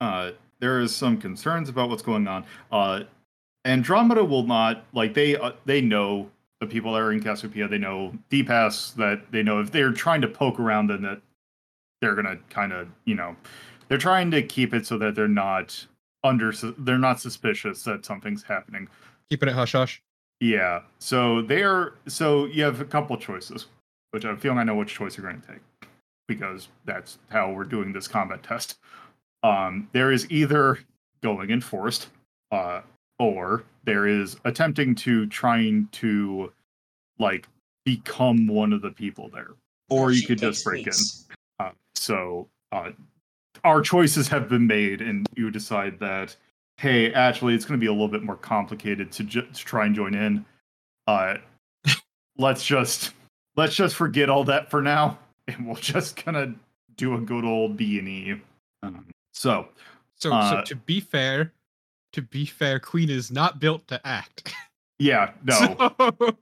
uh, 0.01 0.33
there 0.63 0.81
is 0.81 0.95
some 0.95 1.19
concerns 1.19 1.69
about 1.69 1.91
what's 1.91 2.03
going 2.03 2.27
on. 2.29 2.47
Uh, 2.71 3.01
Andromeda 3.67 4.25
will 4.25 4.45
not 4.45 4.85
like 4.95 5.13
they 5.13 5.37
uh, 5.37 5.53
they 5.67 5.83
know 5.83 6.31
the 6.61 6.67
people 6.67 6.93
that 6.93 7.03
are 7.03 7.13
in 7.13 7.21
Cassiopeia. 7.21 7.69
They 7.69 7.79
know 7.79 8.17
DPass 8.31 8.95
that 8.95 9.31
they 9.33 9.43
know 9.43 9.61
if 9.61 9.73
they're 9.73 9.93
trying 9.93 10.23
to 10.23 10.29
poke 10.29 10.59
around, 10.59 10.87
then 10.87 11.03
that 11.03 11.21
they're 12.01 12.15
gonna 12.15 12.39
kind 12.49 12.73
of 12.73 12.89
you 13.05 13.17
know 13.17 13.37
they're 13.89 13.99
trying 13.99 14.31
to 14.31 14.43
keep 14.43 14.73
it 14.73 14.87
so 14.87 14.97
that 14.99 15.17
they're 15.17 15.29
not 15.29 15.85
under 16.25 16.53
they're 16.79 16.97
not 16.97 17.21
suspicious 17.21 17.83
that 17.83 18.07
something's 18.07 18.45
happening. 18.45 18.89
Keeping 19.31 19.49
it 19.49 19.55
hush 19.55 19.73
hush. 19.73 20.01
Yeah. 20.41 20.83
So 21.01 21.43
they're 21.43 21.95
so 22.07 22.47
you 22.47 22.63
have 22.63 22.81
a 22.81 22.85
couple 22.85 23.17
choices, 23.17 23.67
which 24.13 24.25
I'm 24.25 24.39
feeling 24.39 24.59
I 24.59 24.65
know 24.65 24.77
which 24.77 24.95
choice 24.95 25.17
you're 25.17 25.29
going 25.29 25.41
to 25.41 25.49
take 25.49 25.61
because 26.29 26.69
that's 26.85 27.19
how 27.31 27.51
we're 27.51 27.65
doing 27.65 27.93
this 27.93 28.07
combat 28.07 28.45
test. 28.45 28.79
Um, 29.43 29.89
there 29.93 30.13
is 30.13 30.31
either 30.31 30.79
going 31.23 31.51
in 31.51 31.61
forced, 31.61 32.09
uh, 32.51 32.83
or 33.19 33.65
there 33.85 34.07
is 34.07 34.37
attempting 34.45 34.95
to 34.97 35.27
trying 35.27 35.89
to 35.93 36.53
like 37.19 37.49
become 37.85 38.47
one 38.47 38.73
of 38.73 38.83
the 38.83 38.91
people 38.91 39.29
there, 39.33 39.51
or 39.91 40.13
you 40.13 40.27
could 40.27 40.39
just 40.39 40.65
break 40.65 40.87
in. 40.87 40.93
Uh, 41.59 41.71
so 41.95 42.49
uh, 42.73 42.91
our 43.65 43.81
choices 43.81 44.29
have 44.29 44.49
been 44.49 44.67
made, 44.67 45.01
and 45.01 45.27
you 45.37 45.51
decide 45.51 45.99
that 46.01 46.37
hey, 46.79 47.13
actually, 47.13 47.55
it's 47.55 47.65
going 47.65 47.79
to 47.79 47.83
be 47.83 47.87
a 47.87 47.93
little 47.93 48.09
bit 48.09 48.25
more 48.25 48.37
complicated 48.37 49.13
to, 49.13 49.23
ju- 49.23 49.47
to 49.47 49.65
try 49.65 49.87
and 49.87 49.95
join 49.95 50.15
in. 50.15 50.45
Uh, 51.07 51.37
let's 52.39 52.65
just 52.65 53.13
let's 53.57 53.75
just 53.75 53.95
forget 53.95 54.29
all 54.29 54.45
that 54.45 54.71
for 54.71 54.83
now, 54.83 55.19
and 55.49 55.67
we'll 55.67 55.77
just 55.77 56.17
kind 56.17 56.37
of 56.37 56.55
do 56.97 57.15
a 57.15 57.21
good 57.21 57.45
old 57.45 57.77
B 57.77 57.99
and 57.99 58.09
E. 58.09 58.41
So 59.33 59.69
So, 60.17 60.31
so 60.31 60.35
Uh, 60.37 60.63
to 60.65 60.77
be 60.77 61.01
fair, 61.01 61.53
to 62.13 62.23
be 62.23 62.45
fair, 62.47 62.79
Queen 62.79 63.11
is 63.11 63.31
not 63.31 63.59
built 63.59 63.87
to 63.89 64.01
act. 64.07 64.55
yeah, 64.99 65.33
no, 65.45 65.55
So- 65.99 66.37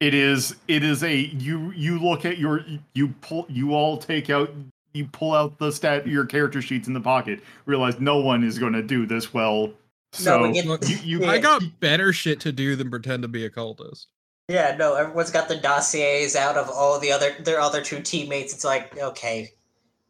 it 0.00 0.14
is 0.14 0.56
it 0.66 0.82
is 0.82 1.02
a 1.04 1.14
you 1.14 1.70
you 1.72 1.98
look 1.98 2.24
at 2.24 2.38
your 2.38 2.64
you 2.94 3.08
pull 3.20 3.44
you 3.50 3.74
all 3.74 3.98
take 3.98 4.30
out 4.30 4.50
you 4.94 5.04
pull 5.12 5.34
out 5.34 5.58
the 5.58 5.70
stat 5.70 6.06
your 6.06 6.24
character 6.24 6.62
sheets 6.62 6.88
in 6.88 6.94
the 6.94 7.00
pocket 7.00 7.40
realize 7.66 8.00
no 8.00 8.16
one 8.16 8.42
is 8.42 8.58
going 8.58 8.72
to 8.72 8.82
do 8.82 9.04
this 9.04 9.34
well 9.34 9.70
so 10.12 10.40
No, 10.40 10.48
we 10.48 10.54
get- 10.54 10.88
you, 11.04 11.20
you 11.20 11.26
I 11.26 11.38
got 11.38 11.62
better 11.80 12.12
shit 12.14 12.40
to 12.40 12.50
do 12.50 12.74
than 12.76 12.88
pretend 12.90 13.22
to 13.22 13.28
be 13.28 13.44
a 13.44 13.50
cultist. 13.50 14.06
Yeah, 14.48 14.74
no, 14.76 14.94
everyone's 14.94 15.30
got 15.30 15.46
the 15.48 15.56
dossiers 15.58 16.34
out 16.34 16.56
of 16.56 16.68
all 16.70 16.98
the 16.98 17.12
other 17.12 17.36
their 17.40 17.60
other 17.60 17.80
two 17.82 18.00
teammates. 18.00 18.52
It's 18.54 18.64
like, 18.64 18.98
okay, 18.98 19.52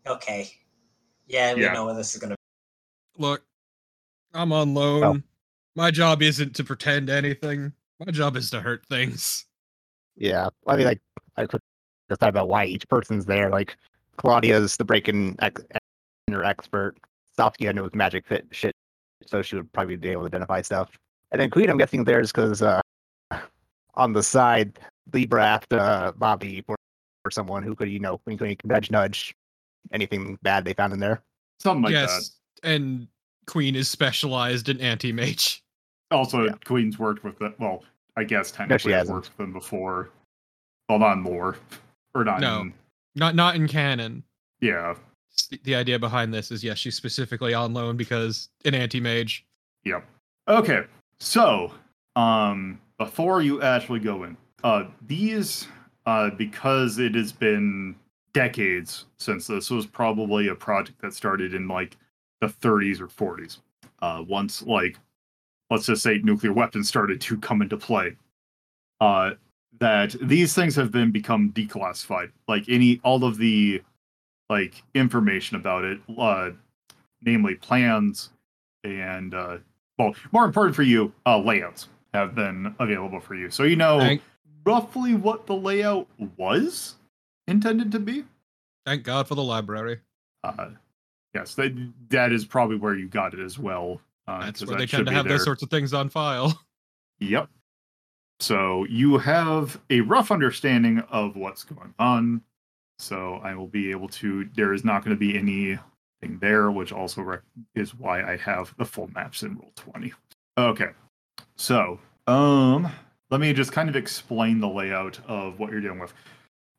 okay, 0.07 0.51
yeah, 1.31 1.55
we 1.55 1.63
Yeah. 1.63 1.73
know 1.73 1.87
where 1.87 1.95
this 1.95 2.15
is 2.15 2.21
gonna. 2.21 2.37
Look, 3.17 3.43
I'm 4.35 4.53
on 4.53 4.75
loan. 4.75 5.23
My 5.77 5.91
job 5.91 6.21
isn't 6.23 6.55
to 6.57 6.65
pretend 6.65 7.09
anything. 7.09 7.73
My 8.05 8.11
job 8.13 8.37
is 8.37 8.51
to 8.51 8.61
hurt 8.61 8.85
things. 8.87 9.47
Yeah, 10.17 10.49
I 10.67 10.77
mean, 10.77 10.87
like 10.87 11.01
I 11.37 11.47
could 11.47 11.61
just 12.09 12.21
thought 12.21 12.29
about 12.29 12.49
why 12.49 12.65
each 12.65 12.89
person's 12.89 13.25
there. 13.25 13.51
Like 13.51 13.77
Claudia's 14.17 14.77
the 14.77 14.85
break-in 14.85 15.37
ex- 15.41 15.63
inner 16.29 16.45
expert. 16.45 16.97
Saskia 17.37 17.73
knows 17.73 17.91
magic 17.95 18.27
fit 18.27 18.47
shit, 18.51 18.75
so 19.27 19.41
she 19.43 19.57
would 19.57 19.73
probably 19.73 19.97
be 19.97 20.11
able 20.11 20.23
to 20.23 20.27
identify 20.27 20.61
stuff. 20.61 20.91
And 21.31 21.41
then 21.41 21.49
Queen, 21.51 21.71
I'm 21.71 21.79
guessing 21.79 22.05
there's 22.05 22.33
because 22.33 22.61
uh, 22.61 22.81
on 23.95 24.13
the 24.13 24.23
side, 24.23 24.79
Libra 25.13 25.45
asked 25.47 25.73
uh, 25.73 26.13
Bobby 26.17 26.63
for, 26.67 26.77
for 27.23 27.31
someone 27.31 27.63
who 27.63 27.75
could, 27.77 27.89
you 27.89 28.01
know, 28.01 28.21
wink, 28.27 28.41
wink, 28.41 28.61
nudge, 28.65 28.91
nudge, 28.91 29.35
anything 29.93 30.39
bad 30.43 30.65
they 30.65 30.73
found 30.75 30.93
in 30.93 31.01
there. 31.01 31.23
something 31.59 31.83
like 31.83 31.93
yes, 31.93 32.33
and 32.63 33.07
Queen 33.47 33.75
is 33.75 33.89
specialized 33.89 34.69
in 34.69 34.81
anti-mage. 34.81 35.63
also 36.11 36.45
yeah. 36.45 36.53
queen's 36.65 36.99
worked 36.99 37.25
with 37.25 37.39
the 37.39 37.53
well 37.59 37.83
i 38.17 38.23
guess 38.25 38.51
technically 38.51 38.93
has 38.93 39.01
hasn't. 39.03 39.15
worked 39.15 39.29
with 39.31 39.37
them 39.39 39.53
before 39.53 40.11
well 40.89 40.99
not 40.99 41.15
in 41.17 41.25
lore 41.25 41.57
or 42.15 42.25
not 42.25 42.41
No. 42.41 42.61
in, 42.63 42.75
Not 43.17 43.35
not 43.35 43.55
in 43.57 43.67
canon. 43.69 44.23
yeah 44.61 44.95
The, 45.51 45.61
the 45.65 45.75
idea 45.77 45.99
behind 45.99 46.35
this 46.35 46.51
is 46.51 46.63
yes, 46.65 46.79
she's 46.79 46.95
specifically 46.97 47.55
on 47.55 47.73
loan 47.73 47.97
because 47.97 48.49
an 48.65 48.75
anti-mage. 48.75 49.47
Yep. 49.85 50.05
Okay. 50.49 50.83
So, 51.21 51.73
um, 52.17 52.81
before 52.99 53.41
you 53.41 53.63
actually 53.63 54.01
go 54.01 54.25
in, 54.25 54.37
uh, 54.65 54.85
these, 55.07 55.69
uh, 56.07 56.31
because 56.31 56.99
it 56.99 57.15
has 57.15 57.31
been 57.33 57.95
decades 58.33 59.07
since 59.19 59.47
this 59.47 59.71
was 59.71 59.87
probably 59.87 60.49
a 60.49 60.55
project 60.55 61.01
that 61.01 61.15
started 61.15 61.55
in 61.55 61.69
like 61.69 61.97
the 62.41 62.49
30s 62.49 63.01
or 63.01 63.09
40s. 63.09 63.59
Uh, 64.01 64.25
once 64.27 64.63
like, 64.63 64.97
let's 65.71 65.87
just 65.87 66.03
say 66.03 66.19
nuclear 66.19 66.53
weapons 66.53 66.89
started 66.89 67.21
to 67.21 67.39
come 67.39 67.63
into 67.63 67.77
play. 67.77 68.17
Uh, 69.01 69.33
that 69.79 70.15
these 70.21 70.55
things 70.55 70.75
have 70.77 70.91
been 70.91 71.11
become 71.11 71.51
declassified. 71.53 72.31
Like 72.49 72.65
any, 72.69 73.01
all 73.03 73.25
of 73.25 73.39
the, 73.39 73.83
like 74.49 74.83
information 74.95 75.57
about 75.57 75.85
it, 75.85 76.01
uh, 76.19 76.51
namely 77.23 77.55
plans 77.55 78.31
and 78.85 79.35
uh, 79.35 79.59
well, 79.99 80.15
more 80.33 80.45
important 80.45 80.75
for 80.75 80.83
you, 80.83 81.13
uh, 81.27 81.39
layouts 81.39 81.89
have 82.15 82.35
been 82.35 82.75
available 82.79 83.21
for 83.21 83.35
you. 83.35 83.51
So 83.51 83.63
you 83.63 83.77
know 83.77 84.19
roughly 84.65 85.15
what 85.15 85.47
the 85.47 85.55
layout 85.55 86.07
was 86.37 86.97
intended 87.51 87.93
to 87.93 87.99
be. 87.99 88.25
thank 88.87 89.03
God 89.03 89.29
for 89.29 89.35
the 89.35 89.43
library. 89.43 90.01
Uh, 90.43 90.71
yes, 91.35 91.55
that 91.57 91.77
that 92.09 92.33
is 92.33 92.45
probably 92.45 92.77
where 92.77 92.95
you 92.97 93.09
got 93.09 93.35
it 93.35 93.41
as 93.41 93.59
well. 93.59 94.01
Uh, 94.27 94.45
That's 94.47 94.65
where 94.65 94.79
they 94.79 94.87
tend 94.87 95.07
to 95.07 95.13
have 95.13 95.25
there. 95.27 95.37
those 95.37 95.45
sorts 95.45 95.63
of 95.63 95.71
things 95.71 95.93
on 95.93 96.09
file. 96.09 96.59
Yep. 97.23 97.51
So 98.39 98.87
you 98.87 99.19
have 99.19 99.79
a 99.91 100.01
rough 100.01 100.31
understanding 100.31 101.01
of 101.11 101.37
what's 101.37 101.65
going 101.65 101.93
on. 101.99 102.41
So 102.99 103.35
I 103.45 103.55
will 103.55 103.67
be 103.67 103.91
able 103.91 104.09
to. 104.09 104.49
There 104.55 104.73
is 104.73 104.87
not 104.87 105.05
going 105.05 105.15
to 105.15 105.21
be 105.21 105.37
anything 105.37 106.39
there, 106.41 106.71
which 106.71 106.93
also 106.93 107.21
rec- 107.21 107.43
is 107.75 107.95
why 107.95 108.23
I 108.23 108.39
have 108.39 108.75
the 108.79 108.87
full 108.87 109.09
maps 109.15 109.43
in 109.43 109.59
roll 109.59 109.73
twenty. 109.77 110.15
Okay. 110.57 110.93
So 111.57 112.01
um, 112.27 112.91
let 113.31 113.43
me 113.43 113.53
just 113.53 113.73
kind 113.73 113.91
of 113.91 113.97
explain 113.97 114.61
the 114.61 114.69
layout 114.69 115.21
of 115.29 115.59
what 115.59 115.71
you're 115.71 115.83
dealing 115.83 115.99
with. 115.99 116.15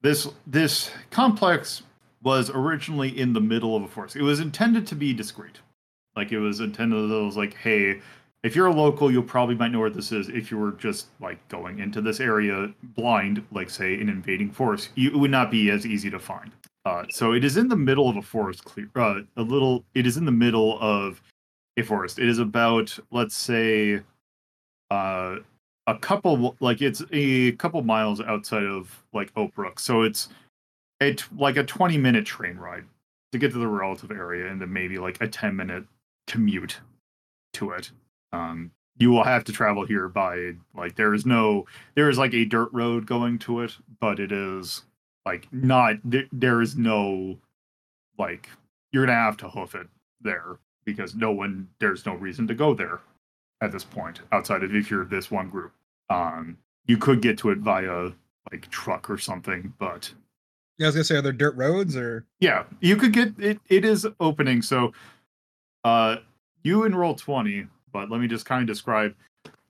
This 0.01 0.27
this 0.47 0.91
complex 1.09 1.83
was 2.23 2.49
originally 2.49 3.19
in 3.19 3.33
the 3.33 3.41
middle 3.41 3.75
of 3.75 3.83
a 3.83 3.87
forest. 3.87 4.15
It 4.15 4.21
was 4.21 4.39
intended 4.39 4.85
to 4.87 4.95
be 4.95 5.13
discreet. 5.13 5.59
Like 6.15 6.31
it 6.31 6.39
was 6.39 6.59
intended 6.59 7.05
as 7.05 7.11
it 7.11 7.23
was 7.23 7.37
like, 7.37 7.55
hey, 7.55 8.01
if 8.43 8.55
you're 8.55 8.67
a 8.67 8.73
local, 8.73 9.11
you 9.11 9.21
probably 9.21 9.55
might 9.55 9.71
know 9.71 9.79
where 9.79 9.89
this 9.89 10.11
is. 10.11 10.27
If 10.29 10.51
you 10.51 10.57
were 10.57 10.71
just 10.73 11.07
like 11.19 11.47
going 11.47 11.79
into 11.79 12.01
this 12.01 12.19
area 12.19 12.73
blind, 12.95 13.45
like 13.51 13.69
say 13.69 13.93
an 13.95 14.09
invading 14.09 14.51
force, 14.51 14.89
you, 14.95 15.09
it 15.09 15.15
would 15.15 15.31
not 15.31 15.51
be 15.51 15.69
as 15.69 15.85
easy 15.85 16.09
to 16.09 16.19
find. 16.19 16.51
Uh, 16.85 17.05
so 17.09 17.33
it 17.33 17.43
is 17.43 17.57
in 17.57 17.67
the 17.67 17.75
middle 17.75 18.09
of 18.09 18.17
a 18.17 18.21
forest, 18.21 18.63
clear, 18.63 18.89
uh, 18.95 19.19
a 19.37 19.43
little. 19.43 19.83
It 19.93 20.07
is 20.07 20.17
in 20.17 20.25
the 20.25 20.31
middle 20.31 20.79
of 20.81 21.21
a 21.77 21.83
forest. 21.83 22.17
It 22.17 22.27
is 22.27 22.39
about, 22.39 22.97
let's 23.11 23.35
say, 23.35 24.01
uh, 24.89 25.37
a 25.87 25.97
couple, 25.97 26.55
like 26.59 26.81
it's 26.81 27.03
a 27.11 27.53
couple 27.53 27.81
miles 27.83 28.21
outside 28.21 28.63
of 28.63 29.03
like 29.13 29.31
Oak 29.35 29.53
Brook. 29.55 29.79
So 29.79 30.03
it's 30.03 30.29
a 31.01 31.13
t- 31.13 31.23
like 31.37 31.57
a 31.57 31.63
20 31.63 31.97
minute 31.97 32.25
train 32.25 32.57
ride 32.57 32.85
to 33.31 33.37
get 33.37 33.51
to 33.53 33.57
the 33.57 33.67
relative 33.67 34.11
area, 34.11 34.51
and 34.51 34.61
then 34.61 34.71
maybe 34.71 34.97
like 34.97 35.19
a 35.21 35.27
10 35.27 35.55
minute 35.55 35.85
commute 36.27 36.79
to 37.53 37.71
it 37.71 37.91
um 38.33 38.71
you 38.97 39.09
will 39.09 39.23
have 39.23 39.43
to 39.43 39.51
travel 39.51 39.85
here 39.85 40.07
by 40.07 40.53
like 40.75 40.95
there 40.95 41.13
is 41.13 41.25
no 41.25 41.65
there 41.95 42.09
is 42.09 42.17
like 42.17 42.33
a 42.33 42.45
dirt 42.45 42.69
road 42.71 43.05
going 43.05 43.37
to 43.39 43.61
it 43.61 43.75
but 43.99 44.19
it 44.19 44.31
is 44.31 44.83
like 45.25 45.47
not 45.51 45.95
there, 46.03 46.27
there 46.31 46.61
is 46.61 46.77
no 46.77 47.37
like 48.17 48.49
you're 48.91 49.05
gonna 49.05 49.17
have 49.17 49.37
to 49.37 49.49
hoof 49.49 49.75
it 49.75 49.87
there 50.21 50.57
because 50.85 51.15
no 51.15 51.31
one 51.31 51.67
there's 51.79 52.05
no 52.05 52.13
reason 52.15 52.47
to 52.47 52.53
go 52.53 52.73
there 52.73 52.99
at 53.61 53.71
this 53.71 53.83
point 53.83 54.21
outside 54.31 54.63
of 54.63 54.75
if 54.75 54.89
you're 54.89 55.05
this 55.05 55.29
one 55.31 55.49
group. 55.49 55.71
Um, 56.09 56.57
you 56.87 56.97
could 56.97 57.21
get 57.21 57.37
to 57.39 57.51
it 57.51 57.59
via 57.59 58.09
like 58.51 58.69
truck 58.69 59.09
or 59.09 59.17
something, 59.17 59.73
but 59.79 60.11
Yeah, 60.77 60.87
I 60.87 60.89
was 60.89 60.95
gonna 60.95 61.03
say, 61.05 61.15
are 61.17 61.21
there 61.21 61.31
dirt 61.31 61.55
roads 61.55 61.95
or? 61.95 62.25
yeah, 62.39 62.63
you 62.81 62.95
could 62.95 63.13
get 63.13 63.39
it. 63.39 63.59
It 63.69 63.85
is 63.85 64.07
opening. 64.19 64.61
So, 64.61 64.93
uh, 65.83 66.17
you 66.63 66.83
enroll 66.83 67.15
twenty, 67.15 67.67
but 67.93 68.09
let 68.09 68.19
me 68.19 68.27
just 68.27 68.45
kind 68.45 68.61
of 68.61 68.67
describe 68.67 69.15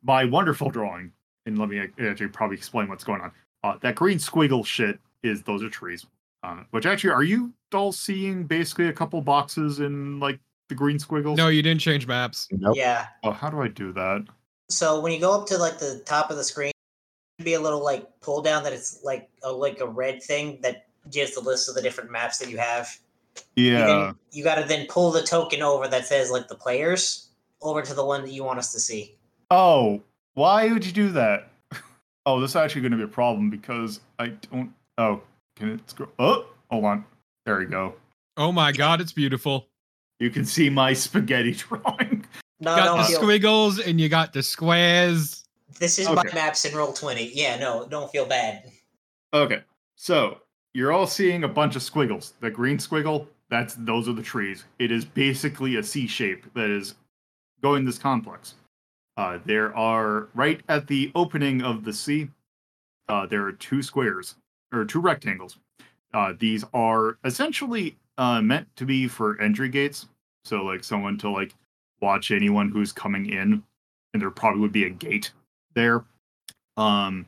my 0.03 0.25
wonderful 0.25 0.69
drawing, 0.69 1.11
and 1.45 1.57
let 1.59 1.69
me 1.69 1.79
actually 1.79 2.27
probably 2.27 2.57
explain 2.57 2.87
what's 2.87 3.03
going 3.03 3.21
on. 3.21 3.31
Uh, 3.63 3.77
that 3.81 3.95
green 3.95 4.17
squiggle 4.17 4.65
shit 4.65 4.99
is 5.23 5.43
those 5.43 5.61
are 5.63 5.69
trees. 5.69 6.05
Uh, 6.43 6.63
which 6.71 6.87
actually, 6.87 7.11
are 7.11 7.21
you 7.23 7.53
all 7.73 7.91
seeing 7.91 8.45
basically 8.45 8.87
a 8.87 8.93
couple 8.93 9.21
boxes 9.21 9.79
in 9.79 10.19
like 10.19 10.39
the 10.71 10.75
green 10.75 10.97
squiggles? 10.97 11.37
No, 11.37 11.49
you 11.49 11.61
didn't 11.61 11.81
change 11.81 12.07
maps. 12.07 12.47
Nope. 12.49 12.77
Yeah. 12.77 13.07
Oh, 13.23 13.31
how 13.31 13.49
do 13.49 13.61
I 13.61 13.67
do 13.67 13.91
that? 13.91 14.25
So 14.69 15.01
when 15.01 15.11
you 15.11 15.19
go 15.19 15.33
up 15.39 15.45
to 15.47 15.57
like 15.57 15.79
the 15.79 16.01
top 16.05 16.31
of 16.31 16.37
the 16.37 16.43
screen, 16.45 16.71
should 17.37 17.45
be 17.45 17.55
a 17.55 17.59
little 17.59 17.83
like 17.83 18.07
pull 18.21 18.41
down 18.41 18.63
that 18.63 18.71
it's 18.71 19.03
like 19.03 19.29
a 19.43 19.51
like 19.51 19.81
a 19.81 19.85
red 19.85 20.23
thing 20.23 20.59
that 20.61 20.87
gives 21.11 21.35
the 21.35 21.41
list 21.41 21.67
of 21.67 21.75
the 21.75 21.81
different 21.81 22.09
maps 22.09 22.37
that 22.37 22.49
you 22.49 22.57
have. 22.57 22.87
You, 23.57 23.71
Yeah. 23.73 23.85
then, 23.85 24.15
you 24.31 24.43
got 24.45 24.55
to 24.55 24.63
then 24.63 24.87
pull 24.87 25.11
the 25.11 25.21
token 25.23 25.61
over 25.61 25.89
that 25.89 26.05
says 26.05 26.31
like 26.31 26.47
the 26.47 26.55
players 26.55 27.27
over 27.61 27.81
to 27.81 27.93
the 27.93 28.05
one 28.05 28.21
that 28.21 28.31
you 28.31 28.45
want 28.45 28.59
us 28.59 28.71
to 28.71 28.79
see. 28.79 29.17
Oh, 29.49 30.01
why 30.35 30.71
would 30.71 30.85
you 30.85 30.93
do 30.93 31.09
that? 31.11 31.49
Oh, 32.25 32.39
this 32.39 32.51
is 32.51 32.55
actually 32.55 32.81
going 32.81 32.91
to 32.91 32.97
be 32.99 33.03
a 33.03 33.07
problem 33.07 33.49
because 33.49 33.99
I 34.19 34.27
don't. 34.27 34.71
Oh, 34.99 35.21
can 35.55 35.71
it 35.71 35.89
scroll? 35.89 36.11
Oh, 36.19 36.45
hold 36.69 36.85
on. 36.85 37.03
There 37.47 37.57
we 37.57 37.65
go. 37.65 37.95
Oh 38.37 38.51
my 38.51 38.71
god, 38.71 39.01
it's 39.01 39.11
beautiful. 39.11 39.67
You 40.21 40.29
can 40.29 40.45
see 40.45 40.69
my 40.69 40.93
spaghetti 40.93 41.51
drawing. 41.55 42.23
No, 42.59 42.75
got 42.75 42.85
don't 42.85 42.97
the 42.99 43.03
feel. 43.05 43.19
squiggles 43.21 43.79
and 43.79 43.99
you 43.99 44.07
got 44.07 44.33
the 44.33 44.43
squares. 44.43 45.43
This 45.79 45.97
is 45.97 46.07
my 46.07 46.23
maps 46.31 46.63
in 46.63 46.75
roll 46.77 46.93
twenty. 46.93 47.31
Yeah, 47.33 47.57
no, 47.57 47.87
don't 47.89 48.11
feel 48.11 48.27
bad. 48.27 48.71
Okay, 49.33 49.61
so 49.95 50.37
you're 50.75 50.91
all 50.91 51.07
seeing 51.07 51.43
a 51.43 51.47
bunch 51.47 51.75
of 51.75 51.81
squiggles. 51.81 52.33
The 52.39 52.51
green 52.51 52.77
squiggle, 52.77 53.25
that's 53.49 53.73
those 53.73 54.07
are 54.07 54.13
the 54.13 54.21
trees. 54.21 54.65
It 54.77 54.91
is 54.91 55.05
basically 55.05 55.77
a 55.77 55.83
C 55.83 56.05
shape 56.05 56.45
that 56.53 56.69
is 56.69 56.93
going 57.63 57.83
this 57.83 57.97
complex. 57.97 58.53
Uh, 59.17 59.39
there 59.43 59.75
are 59.75 60.29
right 60.35 60.61
at 60.69 60.85
the 60.85 61.11
opening 61.15 61.63
of 61.63 61.83
the 61.83 61.93
C. 61.93 62.29
Uh, 63.09 63.25
there 63.25 63.43
are 63.47 63.53
two 63.53 63.81
squares 63.81 64.35
or 64.71 64.85
two 64.85 65.01
rectangles. 65.01 65.57
Uh, 66.13 66.33
these 66.37 66.63
are 66.75 67.17
essentially 67.23 67.97
uh, 68.19 68.39
meant 68.39 68.67
to 68.75 68.85
be 68.85 69.07
for 69.07 69.41
entry 69.41 69.67
gates. 69.67 70.05
So 70.45 70.63
like 70.63 70.83
someone 70.83 71.17
to 71.19 71.29
like 71.29 71.53
watch 72.01 72.31
anyone 72.31 72.69
who's 72.69 72.91
coming 72.91 73.27
in, 73.27 73.63
and 74.13 74.21
there 74.21 74.31
probably 74.31 74.61
would 74.61 74.71
be 74.71 74.85
a 74.85 74.89
gate 74.89 75.31
there. 75.75 76.03
Um, 76.77 77.27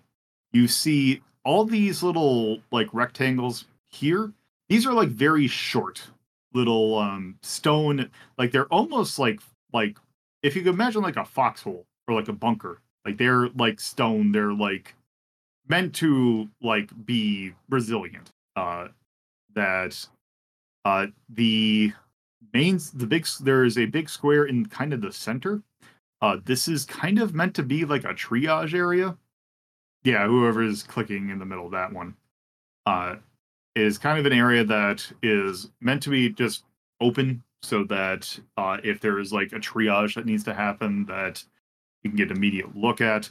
you 0.51 0.67
see 0.67 1.21
all 1.43 1.65
these 1.65 2.03
little 2.03 2.59
like 2.71 2.93
rectangles 2.93 3.65
here. 3.89 4.31
These 4.69 4.85
are 4.85 4.93
like 4.93 5.09
very 5.09 5.47
short 5.47 6.03
little 6.53 6.97
um 6.99 7.35
stone 7.41 8.11
like 8.37 8.51
they're 8.51 8.67
almost 8.67 9.17
like 9.17 9.39
like 9.73 9.97
if 10.43 10.55
you 10.55 10.61
could 10.61 10.75
imagine 10.75 11.01
like 11.01 11.17
a 11.17 11.25
foxhole 11.25 11.85
or 12.07 12.15
like 12.15 12.27
a 12.27 12.33
bunker. 12.33 12.79
Like 13.05 13.17
they're 13.17 13.49
like 13.49 13.79
stone. 13.79 14.31
They're 14.31 14.53
like 14.53 14.95
meant 15.67 15.95
to 15.95 16.49
like 16.61 16.89
be 17.05 17.53
resilient 17.69 18.29
uh 18.55 18.89
that 19.55 20.07
uh 20.85 21.07
the 21.29 21.93
main 22.53 22.79
the 22.93 23.07
big 23.07 23.27
there 23.41 23.63
is 23.63 23.77
a 23.77 23.85
big 23.85 24.09
square 24.09 24.45
in 24.45 24.65
kind 24.65 24.93
of 24.93 25.01
the 25.01 25.11
center. 25.11 25.61
Uh 26.21 26.37
this 26.45 26.67
is 26.67 26.85
kind 26.85 27.19
of 27.19 27.33
meant 27.33 27.55
to 27.55 27.63
be 27.63 27.85
like 27.85 28.03
a 28.03 28.13
triage 28.13 28.73
area. 28.73 29.17
Yeah, 30.03 30.27
whoever 30.27 30.63
is 30.63 30.83
clicking 30.83 31.29
in 31.29 31.39
the 31.39 31.45
middle 31.45 31.65
of 31.65 31.71
that 31.71 31.93
one, 31.93 32.15
uh, 32.85 33.15
is 33.75 33.97
kind 33.97 34.19
of 34.19 34.25
an 34.25 34.33
area 34.33 34.63
that 34.63 35.09
is 35.21 35.71
meant 35.81 36.03
to 36.03 36.09
be 36.09 36.29
just 36.29 36.63
open 37.01 37.41
so 37.61 37.83
that 37.85 38.37
uh, 38.57 38.77
if 38.83 38.99
there 38.99 39.19
is 39.19 39.31
like 39.31 39.53
a 39.53 39.59
triage 39.59 40.15
that 40.15 40.25
needs 40.25 40.43
to 40.43 40.53
happen, 40.53 41.05
that 41.05 41.43
you 42.03 42.09
can 42.09 42.17
get 42.17 42.31
immediate 42.31 42.75
look 42.75 42.99
at. 43.01 43.29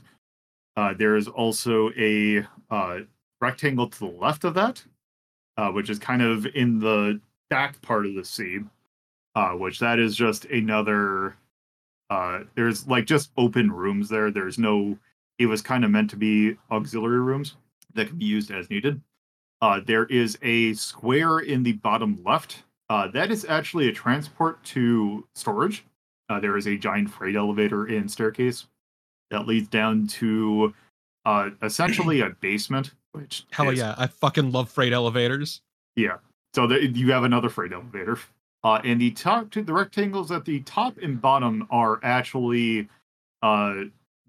Uh, 0.76 0.94
there 0.94 1.16
is 1.16 1.28
also 1.28 1.90
a 1.98 2.44
uh, 2.70 3.00
rectangle 3.40 3.88
to 3.88 3.98
the 3.98 4.06
left 4.06 4.44
of 4.44 4.54
that, 4.54 4.82
uh, 5.58 5.70
which 5.70 5.90
is 5.90 5.98
kind 5.98 6.22
of 6.22 6.46
in 6.46 6.78
the 6.78 7.20
back 7.50 7.80
part 7.82 8.06
of 8.06 8.14
the 8.14 8.24
C, 8.24 8.60
uh, 9.34 9.50
which 9.50 9.78
that 9.80 9.98
is 9.98 10.16
just 10.16 10.44
another. 10.46 11.36
Uh, 12.10 12.40
there's 12.54 12.86
like 12.86 13.06
just 13.06 13.30
open 13.36 13.70
rooms 13.72 14.08
there. 14.08 14.30
There's 14.30 14.58
no 14.58 14.98
it 15.38 15.46
was 15.46 15.62
kind 15.62 15.84
of 15.84 15.90
meant 15.90 16.10
to 16.10 16.16
be 16.16 16.56
auxiliary 16.70 17.20
rooms 17.20 17.56
that 17.94 18.08
can 18.08 18.18
be 18.18 18.24
used 18.26 18.50
as 18.50 18.68
needed. 18.70 19.00
Uh, 19.60 19.80
there 19.84 20.04
is 20.06 20.38
a 20.42 20.74
square 20.74 21.38
in 21.38 21.62
the 21.62 21.72
bottom 21.72 22.20
left. 22.24 22.64
Uh, 22.90 23.08
that 23.08 23.30
is 23.30 23.46
actually 23.48 23.88
a 23.88 23.92
transport 23.92 24.62
to 24.64 25.26
storage. 25.34 25.84
Uh, 26.28 26.38
there 26.40 26.56
is 26.56 26.66
a 26.66 26.76
giant 26.76 27.10
freight 27.10 27.36
elevator 27.36 27.86
and 27.86 28.10
staircase 28.10 28.66
that 29.30 29.46
leads 29.46 29.68
down 29.68 30.06
to 30.06 30.74
uh, 31.24 31.50
essentially 31.62 32.20
a 32.20 32.30
basement. 32.40 32.92
Which 33.12 33.44
Hell 33.50 33.70
is- 33.70 33.78
yeah, 33.78 33.94
I 33.96 34.06
fucking 34.06 34.52
love 34.52 34.70
freight 34.70 34.92
elevators. 34.92 35.62
yeah. 35.96 36.16
So 36.54 36.70
you 36.70 37.12
have 37.12 37.24
another 37.24 37.48
freight 37.48 37.72
elevator. 37.72 38.18
Uh, 38.64 38.80
and 38.84 39.00
the 39.00 39.10
top 39.10 39.50
two, 39.50 39.62
the 39.62 39.72
rectangles 39.72 40.30
at 40.30 40.44
the 40.44 40.60
top 40.60 40.96
and 40.98 41.20
bottom 41.20 41.66
are 41.70 41.98
actually 42.02 42.88
uh, 43.42 43.74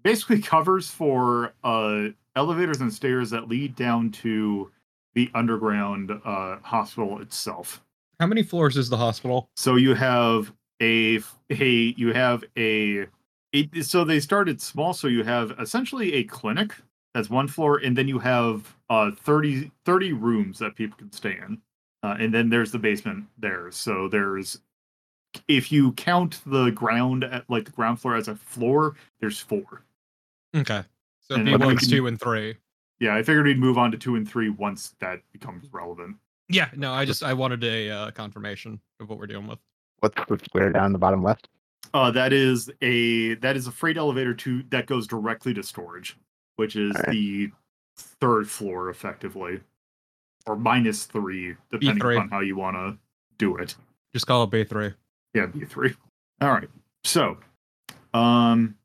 basically 0.02 0.42
covers 0.42 0.90
for 0.90 1.52
uh, 1.62 2.08
elevators 2.36 2.80
and 2.80 2.92
stairs 2.92 3.30
that 3.30 3.48
lead 3.48 3.76
down 3.76 4.10
to 4.10 4.70
the 5.14 5.30
underground 5.34 6.10
uh, 6.24 6.56
hospital 6.62 7.20
itself. 7.20 7.82
How 8.20 8.26
many 8.26 8.42
floors 8.42 8.76
is 8.76 8.88
the 8.88 8.96
hospital? 8.96 9.48
So 9.56 9.76
you 9.76 9.94
have 9.94 10.52
a 10.80 11.20
a 11.50 11.94
you 11.96 12.12
have 12.12 12.44
a 12.56 13.06
it, 13.52 13.84
so 13.84 14.04
they 14.04 14.20
started 14.20 14.60
small. 14.60 14.92
So 14.92 15.06
you 15.06 15.22
have 15.24 15.52
essentially 15.60 16.14
a 16.14 16.24
clinic 16.24 16.74
that's 17.12 17.30
one 17.30 17.46
floor, 17.46 17.78
and 17.78 17.96
then 17.96 18.08
you 18.08 18.18
have 18.18 18.76
uh 18.90 19.12
30, 19.12 19.70
30 19.84 20.12
rooms 20.12 20.58
that 20.58 20.74
people 20.74 20.96
can 20.98 21.12
stay 21.12 21.38
in, 21.46 21.58
uh, 22.04 22.16
and 22.20 22.32
then 22.34 22.50
there's 22.50 22.70
the 22.70 22.78
basement 22.78 23.24
there. 23.38 23.70
So 23.70 24.08
there's 24.08 24.60
if 25.48 25.72
you 25.72 25.92
count 25.92 26.40
the 26.46 26.70
ground 26.70 27.24
at 27.24 27.48
like 27.48 27.64
the 27.64 27.70
ground 27.72 27.98
floor 28.00 28.14
as 28.14 28.28
a 28.28 28.36
floor, 28.36 28.94
there's 29.20 29.40
four. 29.40 29.82
Okay. 30.54 30.82
So 31.20 31.34
And 31.36 31.48
B1's 31.48 31.80
can- 31.80 31.88
two 31.88 32.06
and 32.06 32.20
three. 32.20 32.56
Yeah, 33.00 33.16
I 33.16 33.22
figured 33.22 33.46
we'd 33.46 33.58
move 33.58 33.76
on 33.76 33.90
to 33.90 33.98
two 33.98 34.14
and 34.16 34.28
three 34.28 34.50
once 34.50 34.94
that 35.00 35.20
becomes 35.32 35.66
relevant. 35.72 36.16
Yeah, 36.48 36.68
no, 36.76 36.92
I 36.92 37.04
just 37.04 37.22
I 37.24 37.32
wanted 37.32 37.64
a 37.64 37.90
uh, 37.90 38.10
confirmation 38.12 38.80
of 39.00 39.08
what 39.08 39.18
we're 39.18 39.26
dealing 39.26 39.46
with. 39.48 39.58
What's 40.00 40.14
the 40.28 40.38
square 40.44 40.70
down 40.70 40.92
the 40.92 40.98
bottom 40.98 41.22
left? 41.22 41.48
Uh, 41.92 42.10
that 42.12 42.32
is 42.32 42.70
a 42.82 43.34
that 43.36 43.56
is 43.56 43.66
a 43.66 43.72
freight 43.72 43.96
elevator 43.96 44.34
to 44.34 44.62
that 44.70 44.86
goes 44.86 45.06
directly 45.06 45.54
to 45.54 45.62
storage, 45.62 46.16
which 46.56 46.76
is 46.76 46.94
Alright. 46.96 47.10
the 47.10 47.50
third 47.96 48.48
floor 48.48 48.90
effectively, 48.90 49.60
or 50.46 50.56
minus 50.56 51.04
three, 51.04 51.54
depending 51.70 52.02
E3. 52.02 52.16
upon 52.16 52.28
how 52.28 52.40
you 52.40 52.56
want 52.56 52.76
to 52.76 52.98
do 53.38 53.56
it. 53.56 53.74
Just 54.12 54.26
call 54.26 54.44
it 54.44 54.50
B 54.50 54.64
three. 54.64 54.92
Yeah, 55.34 55.46
B 55.46 55.64
three. 55.64 55.94
All 56.40 56.50
right. 56.50 56.68
So, 57.04 57.36
um, 58.12 58.76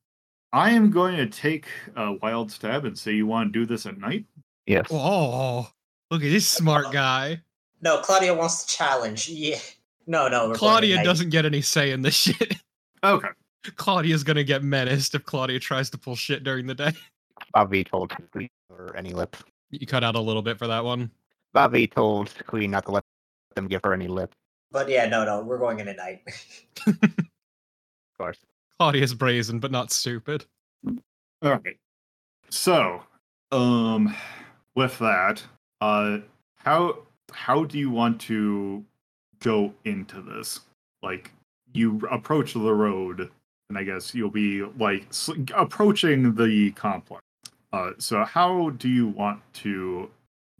I 0.52 0.72
am 0.72 0.89
going 0.89 1.17
to 1.17 1.28
take 1.28 1.67
a 1.95 2.13
wild 2.13 2.52
stab 2.52 2.86
and 2.86 2.98
say 2.98 3.13
you 3.13 3.28
want 3.28 3.54
to 3.54 3.60
do 3.60 3.65
this 3.65 3.86
at 3.86 4.00
night. 4.00 4.26
Yes. 4.65 4.88
Oh, 4.91 5.69
look 6.12 6.24
at 6.24 6.30
this 6.30 6.48
smart 6.48 6.91
guy. 6.91 7.41
No, 7.82 8.00
Claudia 8.02 8.34
wants 8.34 8.65
to 8.65 8.76
challenge. 8.76 9.30
Yeah. 9.30 9.58
No, 10.08 10.28
no. 10.28 10.52
Claudia 10.54 11.04
doesn't 11.04 11.30
get 11.30 11.45
any 11.45 11.62
say 11.62 11.91
in 11.91 12.02
this 12.02 12.15
shit. 12.15 12.56
Okay. 13.04 13.28
Claudia's 13.76 14.24
gonna 14.24 14.43
get 14.43 14.63
menaced 14.63 15.15
if 15.15 15.24
Claudia 15.24 15.60
tries 15.60 15.89
to 15.91 15.98
pull 15.98 16.15
shit 16.15 16.43
during 16.43 16.65
the 16.65 16.74
day. 16.74 16.91
Bobby 17.54 17.84
told 17.84 18.13
Queen 18.32 18.50
or 18.69 18.95
any 18.95 19.13
lip. 19.13 19.38
You 19.69 19.86
cut 19.86 20.04
out 20.04 20.15
a 20.15 20.19
little 20.19 20.41
bit 20.41 20.58
for 20.58 20.67
that 20.67 20.84
one. 20.84 21.12
Bobby 21.53 21.88
told 21.88 22.31
Queen 22.47 22.71
not 22.71 22.85
to 22.85 22.91
let 22.91 23.03
them 23.55 23.67
give 23.67 23.81
her 23.83 23.93
any 23.93 24.07
lip. 24.07 24.33
But 24.71 24.89
yeah, 24.89 25.07
no, 25.07 25.25
no, 25.25 25.41
we're 25.41 25.57
going 25.57 25.79
in 25.79 25.88
at 25.88 25.97
night. 25.97 26.21
Of 28.19 28.23
course. 28.25 28.39
Claudia's 28.77 29.13
brazen, 29.13 29.59
but 29.59 29.71
not 29.71 29.91
stupid. 29.91 30.45
All 30.85 31.51
right. 31.51 31.77
So, 32.49 33.01
um, 33.53 34.13
with 34.75 34.99
that, 34.99 35.41
uh, 35.79 36.17
how 36.55 36.99
how 37.31 37.63
do 37.63 37.77
you 37.79 37.89
want 37.89 38.19
to 38.21 38.83
go 39.39 39.73
into 39.85 40.21
this? 40.21 40.59
Like, 41.01 41.31
you 41.73 42.01
approach 42.12 42.53
the 42.53 42.73
road, 42.73 43.31
and 43.69 43.77
I 43.77 43.83
guess 43.83 44.13
you'll 44.13 44.29
be 44.29 44.63
like 44.63 45.07
s- 45.09 45.29
approaching 45.55 46.35
the 46.35 46.71
complex. 46.71 47.23
Uh, 47.71 47.91
so 47.99 48.25
how 48.25 48.71
do 48.71 48.89
you 48.89 49.07
want 49.07 49.41
to 49.53 50.09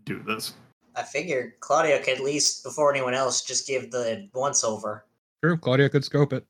do 0.06 0.24
this? 0.24 0.54
I 0.96 1.04
figured 1.04 1.54
Claudia 1.60 2.00
could 2.00 2.18
at 2.18 2.24
least, 2.24 2.64
before 2.64 2.92
anyone 2.94 3.14
else, 3.14 3.42
just 3.42 3.68
give 3.68 3.92
the 3.92 4.28
once 4.34 4.64
over. 4.64 5.06
True, 5.44 5.58
Claudia 5.58 5.90
could 5.90 6.04
scope 6.04 6.34
it. 6.34 6.46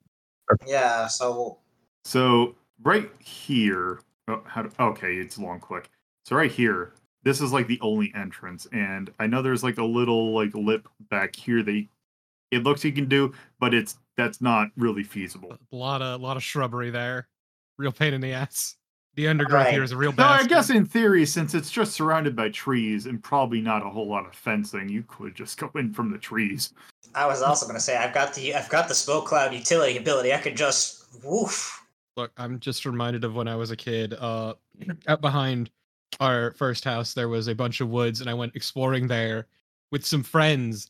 Yeah, 0.66 1.08
so 1.08 1.60
So 2.04 2.56
right 2.82 3.10
here, 3.20 4.00
oh, 4.28 4.42
how 4.46 4.64
do, 4.64 4.72
okay, 4.80 5.16
it's 5.16 5.38
long 5.38 5.60
click. 5.60 5.90
So 6.26 6.36
right 6.36 6.52
here, 6.52 6.94
this 7.24 7.42
is 7.42 7.52
like 7.52 7.68
the 7.68 7.80
only 7.82 8.12
entrance, 8.16 8.66
and 8.72 9.12
I 9.20 9.28
know 9.28 9.42
there's 9.42 9.64
like 9.64 9.78
a 9.78 9.84
little 9.84 10.34
like 10.34 10.54
lip 10.56 10.88
back 11.10 11.36
here 11.36 11.62
that 11.64 11.72
you, 11.72 11.88
it 12.52 12.64
looks 12.64 12.84
you 12.84 12.94
can 12.94 13.08
do, 13.08 13.34
but 13.60 13.74
it's 13.74 14.00
that's 14.18 14.42
not 14.42 14.70
really 14.78 15.04
feasible. 15.04 15.56
A 15.72 15.76
lot 15.76 16.02
of 16.02 16.20
a 16.20 16.24
lot 16.24 16.38
of 16.38 16.44
shrubbery 16.44 16.90
there. 16.90 17.28
Real 17.78 17.92
pain 17.92 18.14
in 18.14 18.22
the 18.22 18.34
ass. 18.34 18.76
The 19.16 19.28
undergrowth 19.28 19.66
Right. 19.66 19.74
here 19.74 19.84
is 19.84 19.92
a 19.92 19.98
real 19.98 20.14
No, 20.14 20.28
I 20.28 20.46
guess 20.46 20.70
in 20.70 20.86
theory, 20.86 21.26
since 21.26 21.54
it's 21.54 21.70
just 21.70 21.94
surrounded 21.94 22.36
by 22.36 22.50
trees 22.50 23.06
and 23.06 23.22
probably 23.22 23.60
not 23.60 23.86
a 23.86 23.90
whole 23.90 24.08
lot 24.08 24.26
of 24.26 24.34
fencing, 24.34 24.88
you 24.88 25.04
could 25.08 25.36
just 25.36 25.58
go 25.58 25.70
in 25.76 25.94
from 25.94 26.12
the 26.12 26.18
trees. 26.18 26.74
I 27.16 27.26
was 27.26 27.42
also 27.42 27.66
gonna 27.66 27.80
say 27.80 27.98
I've 27.98 28.14
got 28.14 28.34
the 28.34 28.54
I've 28.54 28.70
got 28.70 28.88
the 28.88 28.94
smoke 28.96 29.26
cloud 29.26 29.54
utility 29.54 29.98
ability. 29.98 30.34
I 30.34 30.38
could 30.38 30.56
just 30.56 31.06
woof. 31.24 31.84
Look, 32.16 32.32
I'm 32.38 32.60
just 32.60 32.86
reminded 32.86 33.24
of 33.24 33.36
when 33.36 33.48
I 33.48 33.56
was 33.56 33.72
a 33.72 33.76
kid. 33.76 34.14
Uh, 34.14 34.54
out 35.08 35.22
behind 35.22 35.70
our 36.20 36.52
first 36.52 36.84
house, 36.84 37.14
there 37.14 37.30
was 37.30 37.48
a 37.48 37.56
bunch 37.56 37.82
of 37.82 37.90
woods, 37.90 38.22
and 38.22 38.30
I 38.30 38.34
went 38.34 38.56
exploring 38.56 39.08
there 39.08 39.48
with 39.92 40.06
some 40.06 40.24
friends, 40.24 40.90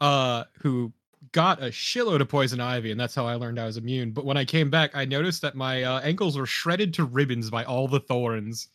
uh, 0.00 0.44
who 0.58 0.92
got 1.32 1.62
a 1.62 1.66
shitload 1.66 2.20
of 2.20 2.28
poison 2.28 2.60
ivy, 2.60 2.90
and 2.90 3.00
that's 3.00 3.14
how 3.14 3.26
I 3.26 3.34
learned 3.34 3.58
I 3.60 3.66
was 3.66 3.76
immune. 3.76 4.10
But 4.10 4.24
when 4.24 4.36
I 4.36 4.44
came 4.44 4.70
back, 4.70 4.90
I 4.94 5.04
noticed 5.04 5.42
that 5.42 5.54
my 5.54 5.82
uh, 5.82 6.00
ankles 6.00 6.36
were 6.36 6.46
shredded 6.46 6.92
to 6.94 7.04
ribbons 7.04 7.50
by 7.50 7.64
all 7.64 7.88
the 7.88 8.00
thorns. 8.00 8.68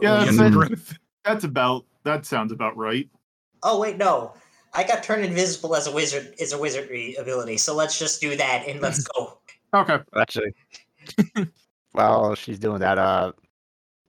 Yeah, 0.00 0.24
that's, 0.24 0.36
the 0.36 0.50
growth. 0.50 0.98
that's 1.24 1.44
about 1.44 1.84
that 2.04 2.26
sounds 2.26 2.52
about 2.52 2.76
right. 2.76 3.08
Oh 3.62 3.78
wait, 3.78 3.98
no. 3.98 4.32
I 4.72 4.84
got 4.84 5.02
turned 5.02 5.24
invisible 5.24 5.74
as 5.74 5.88
a 5.88 5.92
wizard 5.92 6.34
is 6.38 6.52
a 6.52 6.58
wizardry 6.58 7.14
ability, 7.16 7.56
so 7.56 7.74
let's 7.74 7.98
just 7.98 8.20
do 8.20 8.36
that 8.36 8.66
and 8.68 8.80
let's 8.80 9.04
go. 9.04 9.38
Okay. 9.74 9.98
Actually, 10.16 10.52
while 11.92 12.34
she's 12.34 12.58
doing 12.58 12.78
that, 12.80 12.98
uh, 12.98 13.32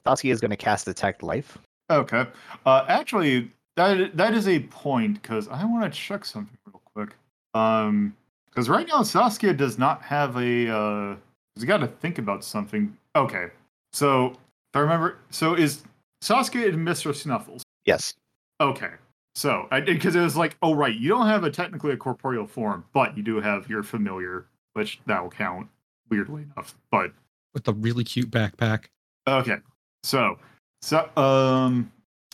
Saskia 0.05 0.33
is 0.33 0.39
going 0.39 0.51
to 0.51 0.57
cast 0.57 0.85
Detect 0.85 1.23
Life. 1.23 1.57
Okay. 1.89 2.25
Uh, 2.65 2.85
actually, 2.87 3.51
that 3.75 4.15
that 4.15 4.33
is 4.33 4.47
a 4.47 4.59
point 4.59 5.21
because 5.21 5.47
I 5.47 5.65
want 5.65 5.91
to 5.91 5.99
check 5.99 6.25
something 6.25 6.57
real 6.65 6.81
quick. 6.93 7.15
Um, 7.53 8.15
because 8.49 8.69
right 8.69 8.87
now 8.87 9.03
Saskia 9.03 9.53
does 9.53 9.77
not 9.77 10.01
have 10.01 10.35
a. 10.37 10.69
Uh, 10.69 11.15
she's 11.55 11.65
got 11.65 11.77
to 11.77 11.87
think 11.87 12.17
about 12.17 12.43
something. 12.43 12.95
Okay. 13.15 13.47
So 13.93 14.27
if 14.27 14.75
I 14.75 14.79
remember, 14.79 15.19
so 15.29 15.53
is 15.53 15.83
Saskia 16.21 16.69
and 16.69 16.83
Mister 16.83 17.13
Snuffles? 17.13 17.63
Yes. 17.85 18.13
Okay. 18.59 18.91
So 19.35 19.67
I 19.71 19.79
did 19.79 19.95
because 19.95 20.15
it 20.15 20.21
was 20.21 20.35
like, 20.35 20.57
oh 20.61 20.73
right, 20.73 20.93
you 20.93 21.07
don't 21.07 21.27
have 21.27 21.43
a 21.45 21.49
technically 21.49 21.91
a 21.91 21.97
corporeal 21.97 22.45
form, 22.45 22.83
but 22.93 23.15
you 23.15 23.23
do 23.23 23.39
have 23.39 23.69
your 23.69 23.83
familiar, 23.83 24.45
which 24.73 24.99
that 25.05 25.21
will 25.23 25.29
count. 25.29 25.67
Weirdly 26.09 26.41
enough, 26.43 26.75
but 26.91 27.13
with 27.53 27.63
the 27.63 27.73
really 27.73 28.03
cute 28.03 28.29
backpack. 28.29 28.87
Okay. 29.29 29.59
So, 30.03 30.37
so 30.81 31.09
um 31.15 31.89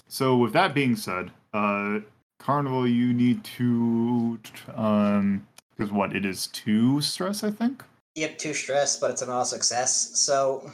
so 0.07 0.35
with 0.37 0.53
that 0.53 0.73
being 0.73 0.95
said, 0.95 1.29
uh 1.53 1.99
Carnival 2.39 2.87
you 2.87 3.13
need 3.13 3.43
to 3.43 4.39
um 4.75 5.45
because 5.75 5.91
what 5.91 6.15
it 6.15 6.25
is 6.25 6.47
two 6.47 7.01
stress, 7.01 7.43
I 7.43 7.51
think? 7.51 7.83
Yep, 8.15 8.37
two 8.39 8.53
stress, 8.53 8.99
but 8.99 9.11
it's 9.11 9.21
an 9.21 9.29
all 9.29 9.45
success. 9.45 10.17
So 10.19 10.71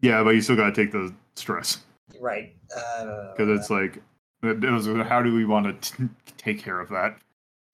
Yeah, 0.00 0.22
but 0.22 0.30
you 0.30 0.40
still 0.40 0.56
gotta 0.56 0.72
take 0.72 0.92
the 0.92 1.12
stress. 1.34 1.78
right. 2.20 2.54
Uh, 2.76 3.32
Because 3.32 3.58
it's 3.60 3.70
like 3.70 3.96
it 4.42 4.62
it 4.64 4.70
was 4.70 4.86
how 5.06 5.22
do 5.22 5.34
we 5.34 5.44
want 5.44 5.82
to 5.82 6.08
take 6.38 6.58
care 6.58 6.80
of 6.80 6.88
that? 6.90 7.18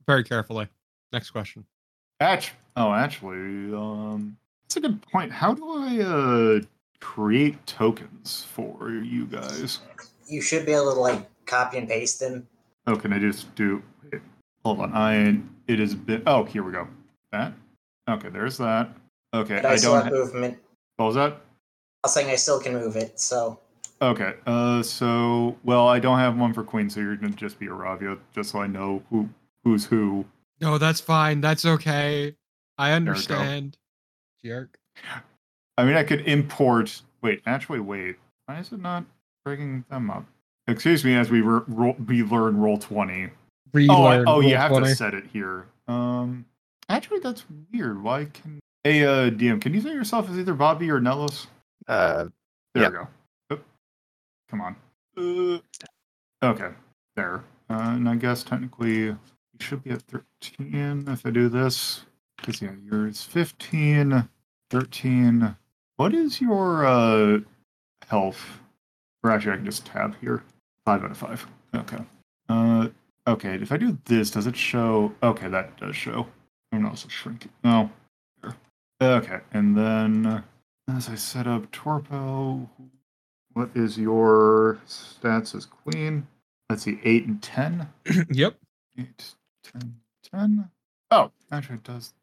Very 0.07 0.25
carefully. 0.25 0.69
Next 1.13 1.31
question. 1.31 1.65
Act- 2.21 2.53
oh 2.77 2.93
actually, 2.93 3.73
um 3.75 4.37
that's 4.65 4.77
a 4.77 4.81
good 4.81 5.01
point. 5.03 5.33
How 5.33 5.55
do 5.55 5.65
I 5.71 6.01
uh 6.01 6.61
create 7.01 7.65
tokens 7.67 8.45
for 8.53 8.91
you 8.91 9.27
guys? 9.27 9.81
you 10.29 10.41
should 10.41 10.65
be 10.65 10.73
able 10.73 10.93
to 10.95 11.01
like 11.01 11.29
copy 11.47 11.77
and 11.79 11.89
paste 11.89 12.21
them. 12.21 12.47
Oh, 12.87 12.97
can 12.97 13.13
I 13.13 13.19
just 13.19 13.55
do? 13.55 13.83
Hold 14.65 14.81
on. 14.81 14.93
I 14.93 15.39
it 15.69 15.79
has 15.79 15.95
been. 15.95 16.23
Oh, 16.27 16.45
here 16.45 16.63
we 16.63 16.73
go. 16.73 16.87
That. 17.31 17.53
Okay, 18.09 18.29
there's 18.29 18.59
that. 18.59 18.91
Okay, 19.35 19.57
But 19.57 19.67
I, 19.67 19.73
I 19.73 19.77
still 19.77 19.93
don't. 19.95 20.05
have 20.05 20.13
Ha- 20.13 20.19
movement. 20.19 20.59
what 20.97 21.07
was 21.07 21.15
that? 21.15 21.33
I 21.33 22.07
was 22.07 22.15
saying 22.15 22.29
I 22.31 22.35
still 22.35 22.61
can 22.61 22.75
move 22.75 22.97
it, 22.97 23.19
so 23.19 23.59
Okay. 24.01 24.35
Uh, 24.47 24.83
so 24.83 25.57
well, 25.63 25.87
I 25.89 26.01
don't 26.01 26.19
have 26.19 26.37
one 26.37 26.53
for 26.53 26.65
Queen, 26.65 26.91
so 26.91 27.01
you're 27.01 27.17
gonna 27.17 27.33
just 27.33 27.59
be 27.59 27.67
Aravia, 27.67 28.19
just 28.35 28.51
so 28.51 28.61
I 28.61 28.67
know 28.67 29.03
who 29.11 29.29
who's 29.65 29.85
who. 29.85 30.25
No, 30.61 30.79
that's 30.79 31.01
fine. 31.01 31.41
That's 31.41 31.65
okay. 31.65 32.35
I 32.79 32.93
understand. 32.93 33.77
Jerk. 34.45 34.77
I 35.79 35.85
mean, 35.85 35.95
I 35.97 36.03
could 36.03 36.23
import. 36.27 37.01
Wait, 37.23 37.43
actually, 37.47 37.81
wait. 37.81 38.17
Why 38.47 38.59
is 38.59 38.73
it 38.73 38.81
not 38.81 39.05
bringing 39.45 39.85
them 39.89 40.11
up? 40.11 40.27
Excuse 40.69 41.05
me, 41.05 41.15
as 41.17 41.31
we 41.31 41.41
re- 41.41 41.63
roll, 41.67 41.95
we 42.07 42.23
learn 42.23 42.57
roll 42.59 42.79
twenty. 42.79 43.25
Oh, 43.27 43.29
I, 44.05 44.17
Relearn 44.17 44.25
oh, 44.29 44.41
you 44.41 44.55
have 44.57 44.71
20. 44.71 44.87
to 44.87 44.95
set 44.95 45.15
it 45.15 45.25
here. 45.33 45.67
Um, 45.89 46.45
actually, 46.91 47.21
that's 47.21 47.45
weird. 47.73 48.03
Why 48.03 48.27
can? 48.27 48.61
Hey, 48.85 49.03
uh, 49.05 49.31
DM, 49.31 49.61
can 49.63 49.73
you 49.73 49.81
set 49.81 49.95
yourself 49.95 50.29
as 50.29 50.39
either 50.39 50.53
Bobby 50.55 50.91
or 50.91 51.01
Nellos? 51.01 51.47
Uh, 51.89 52.27
There 52.75 52.83
Yep. 52.85 52.93
we 52.93 52.99
go. 52.99 53.09
Oop. 53.55 53.65
Come 54.51 54.61
on. 54.61 54.77
Uh, 55.17 55.59
okay, 56.47 56.69
there. 57.17 57.37
Uh, 57.71 57.93
and 57.95 58.09
I 58.09 58.17
guess 58.17 58.43
technically 58.45 58.97
you 59.05 59.19
should 59.59 59.83
be 59.83 59.91
at 59.91 60.03
13 60.03 61.05
if 61.09 61.25
I 61.25 61.31
do 61.31 61.49
this. 61.49 62.05
Because, 62.37 62.61
yeah, 62.61 62.73
yours 62.85 63.23
15, 63.23 64.29
13. 64.71 65.57
What 65.97 66.13
is 66.13 66.41
your 66.43 66.85
uh, 66.85 67.39
health? 68.09 68.61
Or 69.25 69.31
actually, 69.31 69.53
I 69.53 69.57
can 69.57 69.65
just 69.65 69.87
tab 69.87 70.15
here. 70.21 70.43
5 70.87 71.05
out 71.05 71.11
of 71.11 71.17
5. 71.17 71.47
Okay. 71.77 71.99
Uh, 72.49 72.89
okay, 73.27 73.55
if 73.55 73.73
I 73.73 73.77
do 73.77 73.99
this, 74.05 74.31
does 74.31 74.47
it 74.47 74.57
show? 74.57 75.13
Okay, 75.23 75.49
that 75.49 75.77
does 75.77 75.97
show. 75.97 76.27
I'm 76.73 76.87
also 76.87 77.09
shrinking. 77.09 77.53
No. 77.65 77.91
Okay, 79.01 79.41
and 79.53 79.77
then 79.77 80.27
uh, 80.27 80.43
as 80.89 81.09
I 81.09 81.17
set 81.17 81.47
up 81.47 81.71
Torpo, 81.73 82.69
what 83.53 83.71
is 83.75 83.99
your 83.99 84.81
stats 84.87 85.55
as 85.55 85.67
queen? 85.67 86.27
Let's 86.71 86.85
see, 86.85 87.01
8 87.03 87.27
and 87.27 87.43
10. 87.43 87.89
yep. 88.31 88.57
8, 88.99 89.35
10, 89.73 89.95
10. 90.33 90.71
Oh, 91.11 91.31
actually, 91.51 91.77
it 91.77 91.85
does 91.85 92.15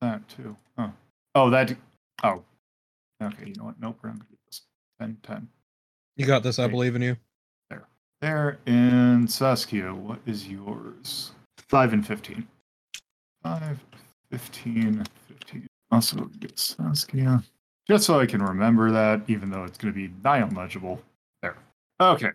that 0.00 0.26
too. 0.28 0.56
Oh, 0.78 0.92
oh 1.34 1.50
that. 1.50 1.76
Oh, 2.22 2.42
okay. 3.22 3.46
You 3.46 3.54
know 3.56 3.64
what? 3.64 3.80
Nope. 3.80 3.98
We're 4.02 4.10
not 4.10 4.18
gonna 4.18 4.30
do 4.30 4.38
this. 4.46 4.62
10, 5.00 5.18
10. 5.22 5.48
You 6.16 6.26
got 6.26 6.42
this. 6.42 6.58
I 6.58 6.66
believe 6.66 6.94
in 6.94 7.02
you. 7.02 7.16
There. 8.20 8.58
And 8.66 9.30
Saskia, 9.30 9.94
what 9.94 10.18
is 10.26 10.48
yours? 10.48 11.32
5 11.68 11.92
and 11.92 12.06
15. 12.06 12.46
5, 13.42 13.84
15, 14.32 15.04
15. 15.28 15.66
Also, 15.90 16.16
get 16.40 16.58
Saskia. 16.58 17.42
Just 17.86 18.04
so 18.04 18.18
I 18.18 18.26
can 18.26 18.42
remember 18.42 18.90
that, 18.90 19.22
even 19.28 19.50
though 19.50 19.64
it's 19.64 19.78
going 19.78 19.92
to 19.92 19.96
be 19.96 20.12
nigh 20.24 20.42
unlegible. 20.42 20.98
There. 21.42 21.56
Okay. 22.00 22.30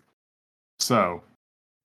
So, 0.79 1.21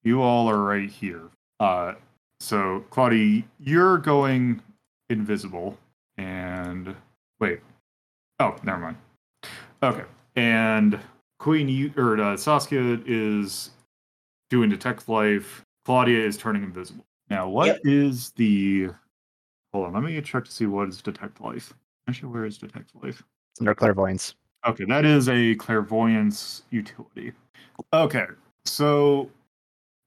you 0.04 0.22
all 0.22 0.48
are 0.48 0.62
right 0.62 0.88
here. 0.88 1.22
Uh, 1.60 1.94
so, 2.40 2.84
Claudia, 2.90 3.42
you're 3.58 3.98
going 3.98 4.62
invisible. 5.10 5.76
And 6.16 6.94
wait. 7.40 7.60
Oh, 8.40 8.56
never 8.62 8.78
mind. 8.78 8.96
Okay. 9.82 10.04
And 10.36 10.98
Queen, 11.38 11.68
you 11.68 11.92
or 11.96 12.20
uh, 12.20 12.36
Saskia 12.36 13.00
is 13.06 13.70
doing 14.50 14.70
detect 14.70 15.08
life. 15.08 15.64
Claudia 15.84 16.24
is 16.24 16.36
turning 16.36 16.62
invisible. 16.62 17.06
Now, 17.30 17.48
what 17.48 17.80
is 17.84 18.28
Yep. 18.30 18.36
the? 18.36 18.88
Hold 19.72 19.86
on, 19.86 19.94
let 19.94 20.02
me 20.02 20.20
check 20.22 20.44
to 20.44 20.50
see 20.50 20.66
what 20.66 20.88
is 20.88 21.02
detect 21.02 21.40
life. 21.40 21.74
Actually, 22.08 22.32
where 22.32 22.44
is 22.46 22.58
detect 22.58 22.94
life? 23.02 23.22
it's 23.52 23.60
under 23.60 23.74
clairvoyance. 23.74 24.34
Okay, 24.66 24.84
that 24.84 25.04
is 25.04 25.28
a 25.28 25.54
clairvoyance 25.56 26.62
utility. 26.70 27.32
Okay, 27.92 28.26
so 28.64 29.30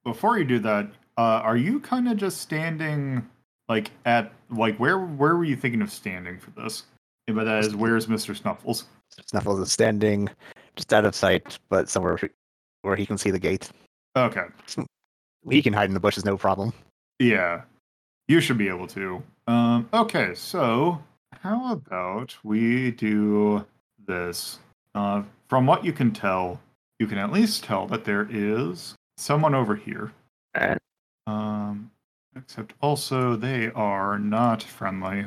before 0.04 0.38
you 0.38 0.46
do 0.46 0.60
that, 0.60 0.88
uh, 1.18 1.42
are 1.44 1.58
you 1.58 1.80
kind 1.80 2.10
of 2.10 2.18
just 2.18 2.42
standing 2.42 3.28
like 3.70 3.92
at 4.06 4.34
like 4.50 4.78
where 4.78 5.00
where 5.00 5.36
were 5.36 5.44
you 5.44 5.56
thinking 5.56 5.82
of 5.82 5.92
standing 5.92 6.40
for 6.40 6.52
this? 6.52 6.84
And 7.28 7.36
by 7.36 7.44
that 7.44 7.64
is 7.64 7.76
where's 7.76 8.08
Mister 8.08 8.34
Snuffles? 8.34 8.86
Snuffles 9.28 9.60
is 9.60 9.72
standing 9.72 10.30
just 10.76 10.92
out 10.94 11.06
of 11.06 11.16
sight, 11.16 11.60
but 11.70 11.88
somewhere 11.88 12.18
where 12.82 12.96
he 12.96 13.06
can 13.06 13.18
see 13.18 13.30
the 13.32 13.40
gate. 13.40 13.70
Okay, 14.16 14.46
He 15.50 15.62
can 15.62 15.74
hide 15.74 15.90
in 15.90 15.94
the 15.94 16.00
bushes, 16.00 16.26
no 16.26 16.38
problem. 16.38 16.74
Yeah, 17.20 17.62
you 18.28 18.42
should 18.42 18.58
be 18.58 18.68
able 18.68 18.88
to. 18.88 19.24
Um, 19.48 19.88
okay, 19.94 20.34
so 20.36 21.02
how 21.42 21.72
about 21.74 22.36
we 22.44 22.92
do 22.92 23.66
this? 24.06 24.60
Uh, 24.94 25.24
from 25.48 25.66
what 25.66 25.86
you 25.86 25.94
can 25.94 26.12
tell, 26.12 26.60
you 27.00 27.08
can 27.08 27.18
at 27.18 27.32
least 27.32 27.64
tell 27.64 27.88
that 27.88 28.04
there 28.04 28.28
is 28.30 28.96
someone 29.18 29.56
over 29.56 29.76
here. 29.76 30.12
Alright. 30.58 30.78
Um, 31.28 31.92
except 32.36 32.74
also 32.82 33.36
they 33.36 33.72
are 33.72 34.20
not 34.20 34.62
friendly. 34.62 35.26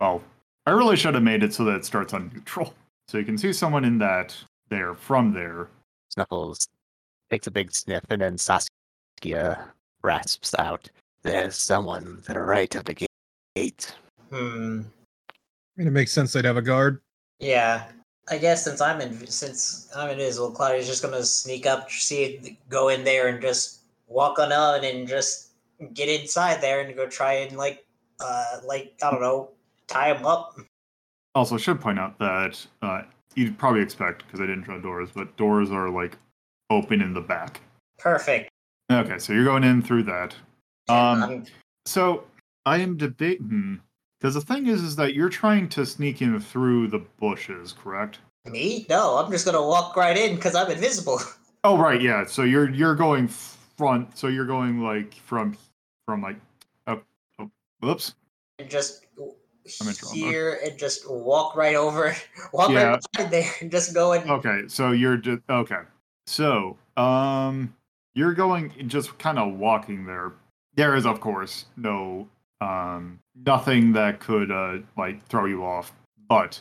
Well, 0.00 0.22
I 0.66 0.70
really 0.70 0.96
should 0.96 1.14
have 1.14 1.24
made 1.24 1.42
it 1.42 1.52
so 1.52 1.64
that 1.64 1.76
it 1.76 1.84
starts 1.84 2.14
on 2.14 2.30
neutral. 2.32 2.74
So 3.08 3.18
you 3.18 3.24
can 3.24 3.38
see 3.38 3.52
someone 3.52 3.84
in 3.84 3.98
that 3.98 4.36
there 4.68 4.94
from 4.94 5.32
there. 5.32 5.68
Snuffles 6.10 6.68
takes 7.30 7.46
a 7.46 7.50
big 7.50 7.72
sniff 7.72 8.04
and 8.10 8.22
then 8.22 8.38
Saskia 8.38 9.68
rasps 10.02 10.54
out. 10.58 10.90
There's 11.22 11.56
someone 11.56 12.22
to 12.26 12.32
the 12.34 12.40
right 12.40 12.74
of 12.74 12.84
the 12.84 13.06
gate. 13.54 13.94
Hmm. 14.30 14.82
I 15.30 15.34
mean, 15.76 15.88
it 15.88 15.92
makes 15.92 16.12
sense 16.12 16.32
they'd 16.32 16.44
have 16.44 16.56
a 16.56 16.62
guard. 16.62 17.00
Yeah. 17.38 17.84
I 18.30 18.38
guess 18.38 18.64
since 18.64 18.80
I'm 18.80 19.00
in 19.00 19.26
since 19.26 19.90
I'm 19.96 20.10
invisible, 20.10 20.50
Claudia's 20.50 20.86
just 20.86 21.02
gonna 21.02 21.22
sneak 21.22 21.66
up, 21.66 21.90
see, 21.90 22.58
go 22.68 22.88
in 22.88 23.04
there, 23.04 23.28
and 23.28 23.40
just 23.40 23.80
walk 24.06 24.38
on 24.38 24.52
on 24.52 24.84
and 24.84 25.08
just 25.08 25.52
get 25.94 26.08
inside 26.08 26.60
there 26.60 26.80
and 26.80 26.94
go 26.94 27.06
try 27.06 27.34
and 27.34 27.56
like, 27.56 27.86
uh, 28.20 28.58
like 28.66 28.94
I 29.02 29.10
don't 29.10 29.20
know, 29.20 29.50
tie 29.86 30.12
him 30.14 30.26
up. 30.26 30.58
Also, 31.34 31.54
I 31.54 31.58
should 31.58 31.80
point 31.80 31.98
out 31.98 32.18
that 32.18 32.66
uh, 32.82 33.02
you'd 33.34 33.56
probably 33.58 33.80
expect 33.80 34.26
because 34.26 34.40
I 34.40 34.46
didn't 34.46 34.64
show 34.64 34.78
doors, 34.80 35.10
but 35.14 35.34
doors 35.36 35.70
are 35.70 35.88
like 35.88 36.18
open 36.70 37.00
in 37.00 37.14
the 37.14 37.20
back. 37.20 37.60
Perfect. 37.98 38.50
Okay, 38.90 39.18
so 39.18 39.32
you're 39.32 39.44
going 39.44 39.64
in 39.64 39.82
through 39.82 40.04
that. 40.04 40.34
Um, 40.88 41.44
So 41.86 42.24
I 42.66 42.78
am 42.78 42.96
debating 42.96 43.80
because 44.18 44.34
the 44.34 44.40
thing 44.40 44.66
is, 44.66 44.82
is 44.82 44.96
that 44.96 45.14
you're 45.14 45.28
trying 45.28 45.68
to 45.70 45.84
sneak 45.86 46.22
in 46.22 46.38
through 46.40 46.88
the 46.88 46.98
bushes, 47.20 47.72
correct? 47.72 48.18
me? 48.46 48.86
No, 48.88 49.16
I'm 49.18 49.30
just 49.30 49.44
gonna 49.44 49.60
walk 49.62 49.94
right 49.94 50.16
in 50.16 50.36
because 50.36 50.54
I'm 50.54 50.70
invisible. 50.70 51.20
Oh, 51.64 51.76
right, 51.76 52.00
yeah. 52.00 52.24
So 52.24 52.44
you're 52.44 52.70
you're 52.70 52.94
going 52.94 53.26
front. 53.26 54.16
So 54.16 54.28
you're 54.28 54.46
going 54.46 54.80
like 54.80 55.12
from 55.14 55.56
from 56.06 56.22
like 56.22 56.36
oh, 56.86 57.02
oh 57.40 57.50
whoops. 57.80 58.14
and 58.60 58.70
just 58.70 59.04
in 59.66 59.94
here 60.14 60.60
and 60.64 60.78
just 60.78 61.10
walk 61.10 61.56
right 61.56 61.74
over, 61.74 62.14
walk 62.52 62.70
Yeah. 62.70 62.92
right 62.92 63.00
behind 63.12 63.32
there 63.32 63.50
and 63.60 63.72
just 63.72 63.92
go 63.92 64.12
and 64.12 64.30
Okay, 64.30 64.62
so 64.68 64.92
you're 64.92 65.16
just 65.16 65.42
okay. 65.50 65.80
So 66.28 66.76
um, 66.96 67.74
you're 68.14 68.34
going 68.34 68.72
just 68.86 69.18
kind 69.18 69.38
of 69.38 69.54
walking 69.54 70.04
there. 70.04 70.32
There 70.74 70.94
is, 70.94 71.06
of 71.06 71.20
course, 71.20 71.66
no 71.76 72.28
um 72.60 73.20
nothing 73.46 73.92
that 73.92 74.18
could 74.18 74.50
uh 74.50 74.78
like 74.96 75.24
throw 75.28 75.46
you 75.46 75.64
off. 75.64 75.92
But 76.28 76.60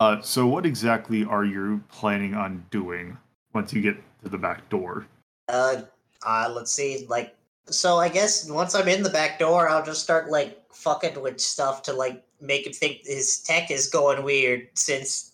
uh, 0.00 0.20
so 0.22 0.46
what 0.46 0.64
exactly 0.64 1.24
are 1.24 1.44
you 1.44 1.82
planning 1.88 2.34
on 2.34 2.64
doing 2.70 3.16
once 3.54 3.72
you 3.72 3.82
get 3.82 3.96
to 4.22 4.28
the 4.30 4.38
back 4.38 4.68
door? 4.68 5.06
uh, 5.48 5.82
uh 6.24 6.50
let's 6.54 6.72
see 6.72 7.06
like 7.08 7.36
so 7.66 7.98
i 7.98 8.08
guess 8.08 8.48
once 8.50 8.74
i'm 8.74 8.88
in 8.88 9.02
the 9.02 9.10
back 9.10 9.38
door 9.38 9.68
i'll 9.68 9.84
just 9.84 10.02
start 10.02 10.30
like 10.30 10.60
fucking 10.72 11.20
with 11.20 11.40
stuff 11.40 11.82
to 11.82 11.92
like 11.92 12.24
make 12.40 12.66
him 12.66 12.72
think 12.72 13.00
his 13.04 13.40
tech 13.40 13.70
is 13.70 13.88
going 13.88 14.22
weird 14.24 14.66
since 14.74 15.32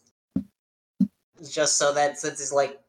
just 1.50 1.76
so 1.76 1.92
that 1.92 2.18
since 2.18 2.38
he's 2.38 2.52
like 2.52 2.80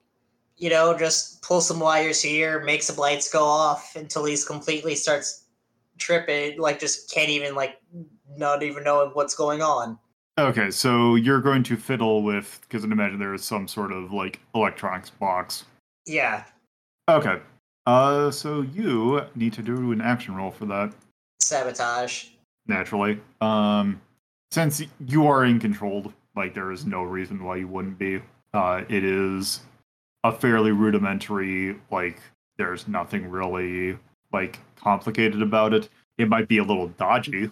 you 0.60 0.70
know 0.70 0.96
just 0.98 1.42
pull 1.42 1.62
some 1.62 1.80
wires 1.80 2.22
here 2.22 2.64
make 2.64 2.84
some 2.84 2.96
lights 2.98 3.32
go 3.32 3.44
off 3.44 3.96
until 3.96 4.26
he's 4.26 4.46
completely 4.46 4.94
starts 4.94 5.46
tripping 5.98 6.60
like 6.60 6.80
just 6.80 7.12
can't 7.12 7.30
even 7.30 7.56
like 7.56 7.82
not 8.38 8.62
even 8.62 8.84
knowing 8.84 9.10
what's 9.14 9.34
going 9.36 9.62
on 9.62 9.98
Okay, 10.38 10.72
so 10.72 11.16
you're 11.16 11.42
going 11.42 11.64
to 11.64 11.76
fiddle 11.76 12.24
with 12.24 12.62
because 12.62 12.86
I 12.86 12.88
imagine 12.88 13.20
there 13.20 13.34
is 13.34 13.44
some 13.44 13.68
sort 13.68 13.92
of 13.92 14.14
like 14.14 14.40
electronics 14.56 15.10
box. 15.10 15.66
yeah 16.06 16.46
Okay. 17.10 17.40
Uh, 17.86 18.32
so 18.32 18.62
you 18.62 19.22
need 19.36 19.52
to 19.54 19.62
do 19.62 19.92
an 19.92 20.00
action 20.00 20.36
roll 20.36 20.52
for 20.52 20.66
that. 20.68 20.94
sabotage 21.40 22.28
naturally. 22.68 23.20
Um, 23.42 24.00
since 24.52 24.82
you 25.08 25.28
are 25.28 25.44
in 25.44 25.60
control, 25.60 26.14
like 26.38 26.54
there 26.54 26.72
is 26.72 26.86
no 26.86 27.04
reason 27.04 27.44
why 27.44 27.58
you 27.58 27.68
wouldn't 27.68 27.98
be. 28.00 28.22
Uh, 28.54 28.84
it 28.88 29.04
is 29.04 29.60
a 30.24 30.32
fairly 30.32 30.72
rudimentary, 30.72 31.76
like 31.92 32.20
there's 32.58 32.88
nothing 32.88 33.30
really 33.30 33.98
like 34.32 34.60
complicated 34.76 35.42
about 35.42 35.74
it. 35.74 35.90
It 36.18 36.28
might 36.28 36.48
be 36.48 36.58
a 36.58 36.64
little 36.64 36.90
dodgy, 36.90 37.52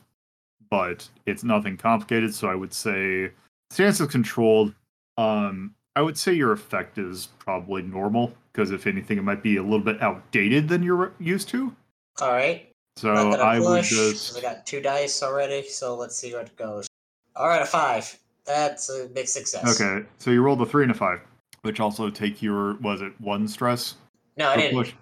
but 0.70 1.08
it's 1.26 1.44
nothing 1.44 1.78
complicated. 1.78 2.34
So 2.36 2.50
I 2.50 2.56
would 2.56 2.74
say 2.74 3.32
stance 3.70 4.00
is 4.00 4.08
controlled. 4.08 4.74
Um, 5.18 5.74
I 5.96 6.02
would 6.02 6.18
say 6.18 6.34
your 6.34 6.52
effect 6.52 6.98
is 6.98 7.30
probably 7.40 7.82
normal 7.82 8.34
because 8.52 8.72
if 8.72 8.86
anything, 8.86 9.18
it 9.18 9.24
might 9.24 9.42
be 9.42 9.58
a 9.58 9.64
little 9.64 9.80
bit 9.80 10.02
outdated 10.02 10.68
than 10.68 10.84
you're 10.84 11.14
used 11.20 11.50
to. 11.50 11.76
all 12.22 12.32
right 12.32 12.70
So 12.98 13.14
I 13.14 13.60
would 13.60 13.84
just 13.84 14.38
I 14.38 14.42
got 14.42 14.66
two 14.66 14.82
dice 14.82 15.24
already, 15.24 15.64
so 15.68 15.96
let's 15.96 16.16
see 16.16 16.34
what 16.34 16.48
it 16.48 16.56
goes. 16.56 16.88
All 17.36 17.48
right, 17.48 17.62
a 17.62 17.66
five. 17.66 18.18
That's 18.46 18.90
a 18.90 19.08
big 19.08 19.28
success. 19.28 19.80
Okay, 19.80 20.06
so 20.18 20.32
you 20.32 20.42
rolled 20.42 20.62
a 20.62 20.66
three 20.66 20.84
and 20.84 20.92
a 20.92 20.96
five, 20.96 21.22
which 21.62 21.80
also 21.80 22.10
take 22.10 22.42
your 22.42 22.76
was 22.76 23.02
it 23.02 23.14
one 23.20 23.48
stress? 23.48 23.96
No, 24.38 24.50
I 24.50 24.58
didn't. 24.58 24.74
push? 24.78 24.94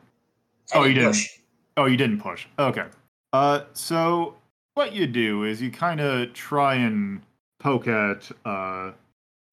I 0.73 0.77
Oh, 0.77 0.83
you 0.83 0.93
didn't 0.93 1.11
didn't. 1.11 1.13
push. 1.13 1.39
Oh, 1.77 1.85
you 1.85 1.97
didn't 1.97 2.21
push. 2.21 2.45
Okay. 2.57 2.85
Uh, 3.33 3.61
so 3.73 4.35
what 4.75 4.93
you 4.93 5.07
do 5.07 5.43
is 5.43 5.61
you 5.61 5.71
kind 5.71 5.99
of 5.99 6.33
try 6.33 6.75
and 6.75 7.21
poke 7.59 7.87
at 7.87 8.29
uh 8.45 8.91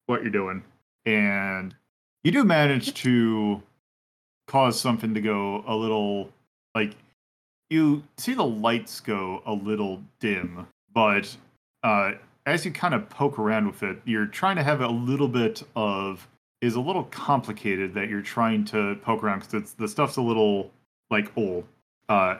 what 0.07 0.21
you're 0.21 0.31
doing, 0.31 0.63
and 1.05 1.75
you 2.23 2.31
do 2.31 2.43
manage 2.43 2.93
to 2.95 3.61
cause 4.47 4.79
something 4.79 5.13
to 5.13 5.21
go 5.21 5.63
a 5.67 5.75
little 5.75 6.29
like 6.75 6.95
you 7.69 8.03
see 8.17 8.33
the 8.33 8.43
lights 8.45 8.99
go 8.99 9.41
a 9.45 9.53
little 9.53 10.01
dim, 10.19 10.67
but 10.93 11.35
uh, 11.83 12.11
as 12.45 12.63
you 12.65 12.71
kind 12.71 12.93
of 12.93 13.09
poke 13.09 13.39
around 13.39 13.65
with 13.65 13.81
it, 13.83 13.99
you're 14.05 14.27
trying 14.27 14.55
to 14.57 14.63
have 14.63 14.81
a 14.81 14.87
little 14.87 15.27
bit 15.27 15.63
of 15.75 16.27
is 16.63 16.75
a 16.75 16.79
little 16.79 17.03
complicated 17.05 17.93
that 17.93 18.07
you're 18.07 18.21
trying 18.21 18.63
to 18.63 18.95
poke 19.03 19.21
around 19.21 19.41
because 19.41 19.73
the 19.73 19.87
stuff's 19.87 20.15
a 20.15 20.21
little 20.21 20.71
like 21.11 21.29
old. 21.37 21.65
Uh, 22.07 22.37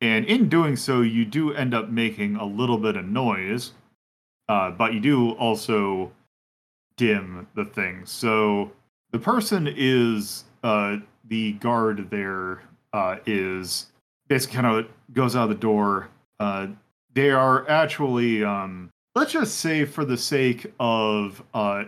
and 0.00 0.24
in 0.26 0.48
doing 0.48 0.76
so, 0.76 1.00
you 1.00 1.24
do 1.24 1.52
end 1.52 1.74
up 1.74 1.90
making 1.90 2.36
a 2.36 2.44
little 2.44 2.78
bit 2.78 2.96
of 2.96 3.04
noise, 3.04 3.72
uh, 4.48 4.70
but 4.70 4.94
you 4.94 5.00
do 5.00 5.32
also 5.32 6.12
dim 6.96 7.48
the 7.56 7.64
thing. 7.64 8.02
So 8.06 8.70
the 9.10 9.18
person 9.18 9.68
is 9.76 10.44
uh, 10.62 10.98
the 11.24 11.54
guard 11.54 12.10
there 12.10 12.62
uh, 12.92 13.16
is 13.26 13.86
basically 14.28 14.54
kind 14.54 14.66
of 14.66 14.86
goes 15.12 15.34
out 15.34 15.44
of 15.44 15.48
the 15.48 15.56
door. 15.56 16.10
Uh, 16.38 16.68
they 17.12 17.32
are 17.32 17.68
actually, 17.68 18.44
um, 18.44 18.88
let's 19.16 19.32
just 19.32 19.56
say, 19.56 19.84
for 19.84 20.04
the 20.04 20.16
sake 20.16 20.72
of 20.78 21.42
uh, 21.54 21.86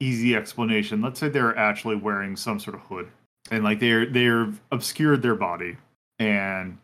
easy 0.00 0.34
explanation, 0.34 1.00
let's 1.00 1.20
say 1.20 1.28
they're 1.28 1.56
actually 1.56 1.96
wearing 1.96 2.36
some 2.36 2.58
sort 2.58 2.74
of 2.74 2.82
hood, 2.82 3.08
and 3.50 3.62
like 3.62 3.78
they're 3.80 4.06
they're 4.06 4.52
obscured 4.72 5.22
their 5.22 5.34
body, 5.34 5.76
and 6.18 6.78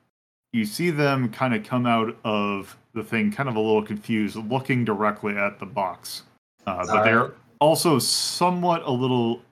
you 0.53 0.65
see 0.65 0.91
them 0.91 1.31
kind 1.31 1.55
of 1.55 1.65
come 1.65 1.87
out 1.87 2.17
of 2.25 2.77
the 2.95 3.03
thing, 3.03 3.31
kind 3.31 3.49
of 3.49 3.57
a 3.57 3.61
little 3.61 3.83
confused, 3.83 4.37
looking 4.37 4.85
directly 4.85 5.37
at 5.37 5.59
the 5.59 5.67
box, 5.67 6.23
uh, 6.67 6.85
but 6.87 7.03
they're 7.03 7.33
also 7.61 7.99
somewhat 7.99 8.83
a 8.85 8.91
little 8.91 9.43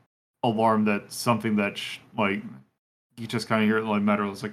alarmed 0.43 0.87
that 0.87 1.11
something 1.11 1.57
that 1.57 1.77
sh- 1.79 1.99
like 2.19 2.43
you 3.17 3.27
just 3.27 3.49
kind 3.49 3.63
of 3.63 3.69
hear 3.69 3.79
it 3.79 3.85
like 3.85 4.03
matter 4.03 4.27
was 4.27 4.43
like 4.43 4.53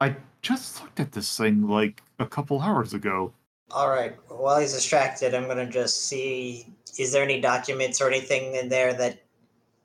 i 0.00 0.14
just 0.42 0.80
looked 0.80 1.00
at 1.00 1.10
this 1.10 1.36
thing 1.36 1.66
like 1.66 2.02
a 2.20 2.26
couple 2.26 2.60
hours 2.60 2.94
ago 2.94 3.32
All 3.70 3.88
right. 3.88 4.14
While 4.28 4.60
he's 4.60 4.72
distracted, 4.72 5.34
I'm 5.34 5.48
gonna 5.48 5.68
just 5.68 6.06
see. 6.06 6.66
Is 6.98 7.12
there 7.12 7.22
any 7.22 7.40
documents 7.40 8.00
or 8.00 8.08
anything 8.08 8.54
in 8.54 8.68
there 8.68 8.92
that? 8.94 9.20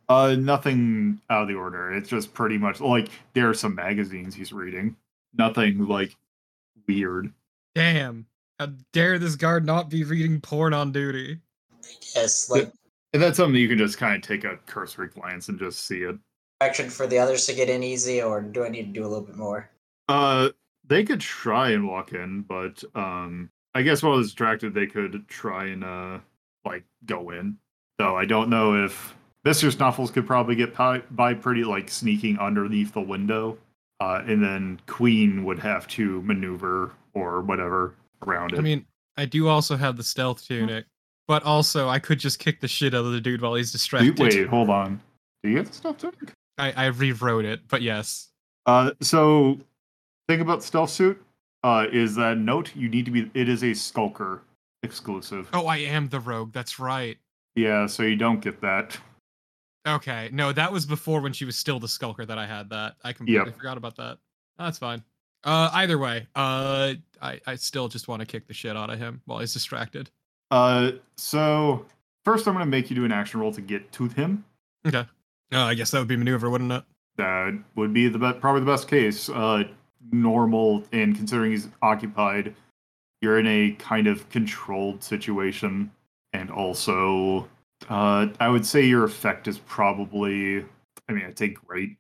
uh 0.10 0.36
nothing 0.40 1.22
out 1.30 1.44
of 1.44 1.48
the 1.48 1.54
order 1.54 1.94
it's 1.94 2.10
just 2.10 2.34
pretty 2.34 2.58
much 2.58 2.82
like 2.82 3.10
there 3.34 3.48
are 3.48 3.54
some 3.54 3.76
magazines 3.76 4.34
he's 4.34 4.52
reading 4.52 4.96
nothing 5.38 5.88
like 5.88 6.16
weird 6.88 7.32
Damn. 7.76 8.26
How 8.58 8.70
dare 8.92 9.20
this 9.20 9.36
guard 9.36 9.66
not 9.66 9.90
be 9.90 10.04
reading 10.04 10.42
porn 10.42 10.74
on 10.74 10.92
duty? 10.92 11.40
Yes, 12.16 12.50
like 12.50 12.72
and 13.14 13.22
that's 13.22 13.38
something 13.38 13.56
you 13.62 13.70
can 13.70 13.78
just 13.78 13.98
kind 14.00 14.16
of 14.16 14.22
take 14.22 14.44
a 14.44 14.58
cursory 14.66 15.08
glance 15.10 15.48
and 15.48 15.60
just 15.60 15.86
see 15.86 16.00
it 16.00 16.18
action 16.60 16.90
for 16.90 17.08
the 17.08 17.18
others 17.18 17.46
to 17.46 17.54
get 17.54 17.70
in 17.70 17.84
easy, 17.84 18.22
or 18.22 18.42
do 18.42 18.66
I 18.66 18.70
need 18.70 18.88
to 18.88 18.92
do 19.00 19.04
a 19.04 19.08
little 19.08 19.24
bit 19.24 19.38
more? 19.38 19.70
uh 20.10 20.50
they 20.88 21.04
could 21.04 21.22
try 21.22 21.70
and 21.70 21.88
walk 21.88 22.14
in 22.14 22.42
but 22.42 22.84
um 22.96 23.50
i 23.76 23.84
guess 23.84 24.02
while 24.02 24.14
I 24.14 24.18
was 24.18 24.28
distracted 24.28 24.74
they 24.74 24.88
could 24.88 25.28
try 25.28 25.68
and 25.68 25.84
uh 25.84 26.18
like 26.66 26.84
go 27.06 27.32
in. 27.32 27.58
So 28.00 28.16
i 28.16 28.26
don't 28.26 28.50
know 28.50 28.84
if 28.84 29.14
mr 29.46 29.74
snuffles 29.76 30.12
could 30.12 30.26
probably 30.26 30.56
get 30.56 30.76
by, 30.76 31.00
by 31.12 31.34
pretty 31.34 31.64
like 31.64 31.90
sneaking 31.90 32.38
underneath 32.40 32.94
the 32.94 33.02
window 33.02 33.58
uh 34.00 34.22
and 34.26 34.44
then 34.44 34.80
queen 34.88 35.44
would 35.44 35.60
have 35.60 35.88
to 35.88 36.22
maneuver 36.22 36.92
or 37.14 37.42
whatever 37.42 37.96
around 38.26 38.54
it. 38.54 38.60
I 38.60 38.62
mean, 38.62 38.86
I 39.18 39.26
do 39.26 39.48
also 39.48 39.76
have 39.76 39.98
the 39.98 40.04
stealth 40.04 40.46
tunic, 40.46 40.86
but 41.28 41.44
also 41.44 41.88
I 41.88 42.00
could 42.00 42.20
just 42.20 42.40
kick 42.40 42.62
the 42.62 42.68
shit 42.68 42.94
out 42.94 43.06
of 43.06 43.12
the 43.12 43.22
dude 43.22 43.42
while 43.42 43.56
he's 43.56 43.72
distracted. 43.72 44.20
wait 44.20 44.48
hold 44.48 44.70
on. 44.70 45.02
Do 45.44 45.50
you 45.50 45.58
have 45.58 45.68
the 45.68 45.74
stuff 45.74 45.98
to 46.00 46.12
I, 46.58 46.72
I 46.72 46.86
rewrote 46.88 47.46
it, 47.46 47.62
but 47.68 47.82
yes. 47.82 48.30
uh 48.66 48.92
so 49.02 49.60
thing 50.28 50.42
about 50.42 50.64
stealth 50.64 50.90
suit. 50.90 51.22
Uh 51.64 51.88
is 51.92 52.16
that 52.16 52.38
note 52.38 52.76
you 52.76 52.90
need 52.90 53.06
to 53.06 53.12
be 53.12 53.30
it 53.34 53.50
is 53.50 53.64
a 53.64 53.74
skulker 53.74 54.42
exclusive. 54.84 55.50
Oh, 55.54 55.68
I 55.68 55.78
am 55.78 56.08
the 56.10 56.20
rogue. 56.20 56.54
That's 56.54 56.80
right. 56.80 57.18
Yeah, 57.56 57.86
so 57.88 58.04
you 58.04 58.16
don't 58.16 58.40
get 58.40 58.62
that. 58.62 58.98
Okay. 59.88 60.30
No, 60.32 60.52
that 60.52 60.72
was 60.72 60.86
before 60.86 61.22
when 61.22 61.34
she 61.34 61.46
was 61.46 61.56
still 61.56 61.80
the 61.80 61.88
skulker 61.88 62.26
that 62.26 62.38
I 62.38 62.46
had 62.46 62.70
that. 62.70 62.96
I 63.04 63.14
completely 63.14 63.52
forgot 63.52 63.78
about 63.78 63.96
that. 63.98 64.18
Oh, 64.60 64.66
that's 64.66 64.78
fine. 64.78 65.04
Uh 65.44 65.70
either 65.74 65.98
way, 65.98 66.28
uh 66.36 66.94
I 67.22 67.40
I 67.48 67.56
still 67.56 67.88
just 67.88 68.08
want 68.10 68.20
to 68.20 68.26
kick 68.26 68.46
the 68.48 68.54
shit 68.54 68.76
out 68.76 68.90
of 68.90 69.00
him 69.00 69.22
while 69.26 69.40
he's 69.40 69.54
distracted. 69.54 70.10
Uh, 70.52 70.92
so 71.16 71.86
first 72.26 72.46
I'm 72.48 72.54
gonna 72.54 72.66
make 72.66 72.90
you 72.90 72.96
do 72.96 73.06
an 73.06 73.12
action 73.12 73.40
roll 73.40 73.54
to 73.54 73.62
get 73.62 73.90
to 73.94 74.08
him. 74.10 74.44
Okay. 74.86 75.06
Uh, 75.52 75.64
I 75.64 75.74
guess 75.76 75.92
that 75.92 76.00
would 76.00 76.08
be 76.10 76.18
maneuver, 76.18 76.50
wouldn't 76.50 76.72
it? 76.72 76.84
That 77.18 77.58
would 77.76 77.94
be 77.94 78.08
the 78.10 78.20
be- 78.20 78.34
probably 78.34 78.62
the 78.62 78.66
best 78.72 78.88
case. 78.88 79.30
Uh, 79.30 79.64
normal, 80.12 80.84
and 80.92 81.16
considering 81.16 81.52
he's 81.52 81.68
occupied, 81.82 82.54
you're 83.22 83.40
in 83.40 83.48
a 83.48 83.72
kind 83.80 84.08
of 84.08 84.28
controlled 84.30 85.04
situation, 85.04 85.92
and 86.34 86.50
also, 86.50 87.48
uh, 87.90 88.28
I 88.40 88.50
would 88.50 88.66
say 88.66 88.86
your 88.86 89.04
effect 89.04 89.48
is 89.48 89.60
probably, 89.60 90.66
I 91.08 91.14
mean, 91.14 91.26
I'd 91.26 91.38
say 91.38 91.50
great, 91.50 91.98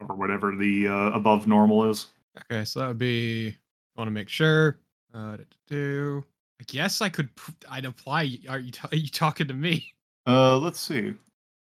or 0.00 0.14
whatever 0.16 0.54
the 0.56 0.88
uh, 0.88 1.10
above 1.16 1.46
normal 1.46 1.88
is. 1.90 2.08
Okay, 2.50 2.64
so 2.64 2.80
that 2.80 2.88
would 2.88 2.98
be 2.98 3.56
I 3.96 4.00
want 4.00 4.08
to 4.08 4.12
make 4.12 4.28
sure. 4.28 4.80
Uh 5.12 5.36
do 5.68 6.24
I 6.60 6.64
guess 6.66 7.00
I 7.00 7.08
could 7.08 7.28
I'd 7.70 7.84
apply 7.84 8.38
are 8.48 8.58
you 8.58 8.72
are 8.90 8.96
you 8.96 9.08
talking 9.08 9.46
to 9.46 9.54
me? 9.54 9.94
Uh, 10.26 10.58
let's 10.58 10.80
see. 10.80 11.14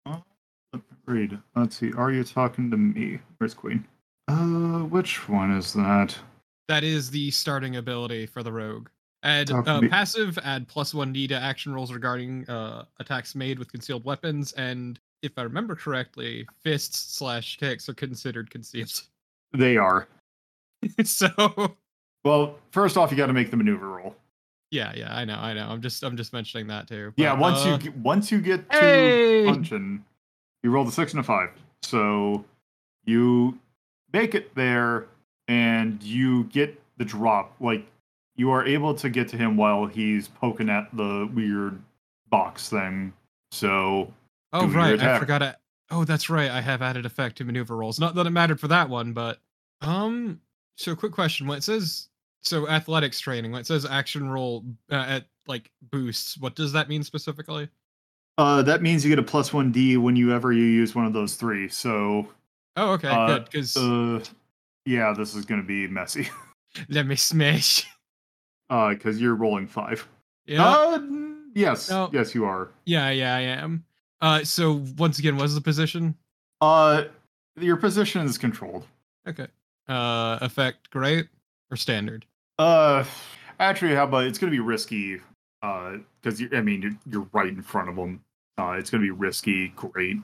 Uh, 0.06 0.18
let 0.72 0.82
read. 1.06 1.38
Let's 1.56 1.76
see. 1.76 1.92
Are 1.94 2.12
you 2.12 2.22
talking 2.22 2.70
to 2.70 2.76
me? 2.76 3.18
Where's 3.38 3.54
Queen? 3.54 3.84
Uh, 4.28 4.80
which 4.84 5.28
one 5.28 5.50
is 5.50 5.72
that? 5.72 6.16
That 6.72 6.84
is 6.84 7.10
the 7.10 7.30
starting 7.30 7.76
ability 7.76 8.24
for 8.24 8.42
the 8.42 8.50
rogue. 8.50 8.88
Add 9.22 9.50
uh, 9.50 9.82
passive, 9.90 10.38
add 10.42 10.66
plus 10.66 10.94
one 10.94 11.12
D 11.12 11.28
to 11.28 11.34
action 11.34 11.74
rolls 11.74 11.92
regarding 11.92 12.48
uh, 12.48 12.86
attacks 12.98 13.34
made 13.34 13.58
with 13.58 13.70
concealed 13.70 14.06
weapons, 14.06 14.52
and 14.52 14.98
if 15.20 15.32
I 15.36 15.42
remember 15.42 15.76
correctly, 15.76 16.48
fists 16.62 17.14
slash 17.18 17.58
kicks 17.58 17.90
are 17.90 17.94
considered 17.94 18.50
concealed. 18.50 19.02
They 19.52 19.76
are. 19.76 20.08
so 21.04 21.28
Well, 22.24 22.58
first 22.70 22.96
off, 22.96 23.10
you 23.10 23.18
got 23.18 23.26
to 23.26 23.34
make 23.34 23.50
the 23.50 23.58
maneuver 23.58 23.90
roll. 23.90 24.16
yeah, 24.70 24.94
yeah, 24.96 25.14
I 25.14 25.26
know, 25.26 25.36
I 25.36 25.52
know. 25.52 25.68
I'm 25.68 25.82
just 25.82 26.02
I'm 26.02 26.16
just 26.16 26.32
mentioning 26.32 26.68
that 26.68 26.88
too. 26.88 27.12
Yeah, 27.18 27.34
once 27.34 27.66
uh, 27.66 27.68
you 27.68 27.78
get, 27.78 27.96
once 27.98 28.32
you 28.32 28.40
get 28.40 28.70
to 28.70 28.78
Hey! 28.78 29.44
punching, 29.44 30.02
you 30.62 30.70
roll 30.70 30.86
the 30.86 30.92
six 30.92 31.12
and 31.12 31.20
a 31.20 31.22
five. 31.22 31.50
So 31.82 32.46
you 33.04 33.58
make 34.14 34.34
it 34.34 34.54
there, 34.54 35.08
and 35.52 36.02
you 36.02 36.44
get 36.44 36.80
the 36.96 37.04
drop. 37.04 37.54
Like 37.60 37.86
you 38.36 38.50
are 38.50 38.64
able 38.64 38.94
to 38.94 39.10
get 39.10 39.28
to 39.28 39.36
him 39.36 39.58
while 39.58 39.84
he's 39.84 40.28
poking 40.28 40.70
at 40.70 40.88
the 40.96 41.30
weird 41.34 41.80
box 42.30 42.70
thing. 42.70 43.12
So 43.50 44.10
Oh 44.54 44.66
right, 44.66 44.98
I 45.00 45.18
forgot 45.18 45.38
to. 45.38 45.56
Oh, 45.90 46.04
that's 46.04 46.30
right. 46.30 46.50
I 46.50 46.62
have 46.62 46.80
added 46.80 47.04
effect 47.04 47.36
to 47.36 47.44
maneuver 47.44 47.76
rolls. 47.76 48.00
Not 48.00 48.14
that 48.14 48.26
it 48.26 48.30
mattered 48.30 48.60
for 48.60 48.68
that 48.68 48.88
one, 48.88 49.12
but 49.12 49.38
um. 49.82 50.40
So, 50.78 50.96
quick 50.96 51.12
question: 51.12 51.46
When 51.46 51.58
it 51.58 51.64
says 51.64 52.08
so 52.40 52.66
athletics 52.66 53.20
training, 53.20 53.52
when 53.52 53.60
it 53.60 53.66
says 53.66 53.84
action 53.84 54.28
roll 54.30 54.64
uh, 54.90 54.94
at 55.06 55.24
like 55.46 55.70
boosts, 55.90 56.38
what 56.38 56.54
does 56.56 56.72
that 56.72 56.88
mean 56.88 57.02
specifically? 57.02 57.68
uh, 58.38 58.62
that 58.62 58.80
means 58.80 59.04
you 59.04 59.10
get 59.10 59.18
a 59.18 59.22
plus 59.22 59.52
one 59.52 59.70
D 59.70 59.98
whenever 59.98 60.52
you 60.52 60.64
use 60.64 60.94
one 60.94 61.04
of 61.04 61.12
those 61.12 61.34
three. 61.34 61.68
So 61.68 62.26
Oh, 62.76 62.92
okay, 62.92 63.08
Uh, 63.08 63.26
good. 63.26 63.44
Because 63.44 63.76
uh, 63.76 64.20
yeah, 64.84 65.14
this 65.16 65.34
is 65.34 65.44
gonna 65.44 65.62
be 65.62 65.86
messy. 65.86 66.28
let 66.88 67.06
me 67.06 67.16
smash. 67.16 67.86
Uh, 68.70 68.90
because 68.90 69.20
you're 69.20 69.34
rolling 69.34 69.66
five. 69.66 70.06
yeah, 70.46 70.64
Uh, 70.66 71.00
yes, 71.54 71.90
No. 71.90 72.08
yes, 72.12 72.34
you 72.34 72.44
are. 72.44 72.70
yeah, 72.86 73.10
yeah, 73.10 73.34
I 73.36 73.40
am. 73.40 73.84
Uh, 74.20 74.44
so 74.44 74.82
once 74.98 75.18
again, 75.18 75.36
what's 75.36 75.54
the 75.54 75.60
position? 75.60 76.14
Uh, 76.60 77.04
your 77.60 77.76
position 77.76 78.24
is 78.24 78.38
controlled. 78.38 78.86
Okay. 79.28 79.48
Uh, 79.88 80.38
effect 80.40 80.88
great 80.90 81.28
or 81.70 81.76
standard? 81.76 82.24
Uh, 82.58 83.04
actually, 83.58 83.94
how 83.94 84.04
about 84.04 84.24
it's 84.24 84.38
gonna 84.38 84.52
be 84.52 84.60
risky? 84.60 85.20
Uh, 85.62 85.96
because 86.20 86.40
you, 86.40 86.48
I 86.52 86.60
mean, 86.60 86.82
you're, 86.82 86.92
you're 87.10 87.28
right 87.32 87.48
in 87.48 87.62
front 87.62 87.88
of 87.88 87.96
them. 87.96 88.20
Uh, 88.58 88.76
it's 88.78 88.90
gonna 88.90 89.02
be 89.02 89.10
risky. 89.10 89.68
Great. 89.76 90.16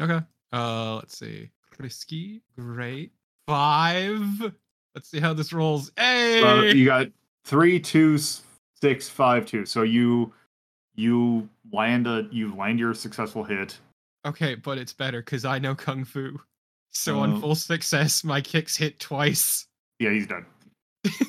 Okay. 0.00 0.20
Uh, 0.52 0.96
let's 0.96 1.16
see. 1.16 1.50
Risky, 1.78 2.42
great. 2.58 3.12
Five. 3.46 4.52
Let's 4.94 5.08
see 5.10 5.20
how 5.20 5.34
this 5.34 5.52
rolls. 5.52 5.90
Hey. 5.96 6.42
Uh, 6.42 6.62
you 6.62 6.84
got 6.86 7.08
three, 7.44 7.78
two, 7.80 8.16
six, 8.80 9.08
five, 9.08 9.44
two. 9.46 9.66
So 9.66 9.82
you 9.82 10.32
you 10.96 11.48
land 11.72 12.06
a 12.06 12.26
you 12.30 12.54
land 12.54 12.78
your 12.78 12.94
successful 12.94 13.44
hit. 13.44 13.78
okay, 14.26 14.54
but 14.54 14.78
it's 14.78 14.92
better 14.92 15.20
because 15.20 15.44
I 15.44 15.58
know 15.58 15.74
kung 15.74 16.04
fu. 16.04 16.40
So 16.92 17.16
Oh. 17.16 17.20
on 17.20 17.40
full 17.40 17.54
success, 17.56 18.22
my 18.24 18.40
kicks 18.40 18.76
hit 18.76 19.00
twice. 19.00 19.66
Yeah, 19.98 20.10
he's 20.10 20.26
done. 20.28 20.46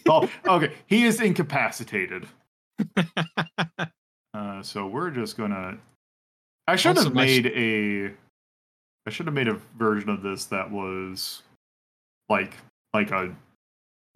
oh, 0.08 0.30
okay. 0.48 0.74
He 0.88 1.06
is 1.06 1.20
incapacitated. 1.22 2.28
Uh, 4.34 4.62
so 4.62 4.86
we're 4.86 5.10
just 5.12 5.38
gonna. 5.38 5.78
I 6.68 6.76
should 6.76 6.90
Also, 6.98 7.04
have 7.06 7.14
my 7.14 7.26
sh- 7.26 7.42
made 7.42 7.46
a. 7.56 8.14
I 9.08 9.10
should 9.10 9.28
have 9.28 9.34
made 9.34 9.48
a 9.48 9.54
version 9.78 10.10
of 10.10 10.22
this 10.24 10.44
that 10.48 10.70
was, 10.70 11.42
like, 12.30 12.54
like 12.94 13.12
a 13.12 13.36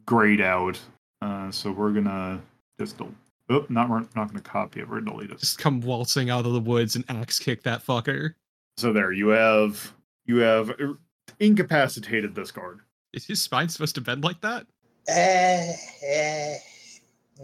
grayed 0.06 0.42
out. 0.42 0.80
Uh, 1.22 1.52
so 1.52 1.72
we're 1.72 1.92
gonna 1.92 2.42
just. 2.80 2.98
del- 2.98 3.14
Oh, 3.52 3.66
not 3.68 3.90
we're 3.90 4.02
not 4.16 4.28
gonna 4.28 4.42
copy 4.42 4.80
it. 4.80 4.88
We're 4.88 5.00
gonna 5.02 5.10
delete 5.18 5.32
it. 5.32 5.40
Just 5.40 5.58
come 5.58 5.82
waltzing 5.82 6.30
out 6.30 6.46
of 6.46 6.54
the 6.54 6.60
woods 6.60 6.96
and 6.96 7.04
axe 7.10 7.40
kick 7.40 7.64
that 7.64 7.84
fucker. 7.84 8.36
So 8.78 8.94
there, 8.94 9.12
you 9.12 9.30
have 9.30 9.92
you 10.28 10.38
have 10.38 10.70
uh, 10.70 10.94
incapacitated 11.40 12.36
this 12.36 12.52
guard. 12.52 12.82
Is 13.12 13.26
his 13.26 13.42
spine 13.42 13.68
supposed 13.68 13.96
to 13.96 14.02
bend 14.02 14.24
like 14.24 14.40
that? 14.42 14.68
Eh, 15.08 15.74
eh, 16.06 16.56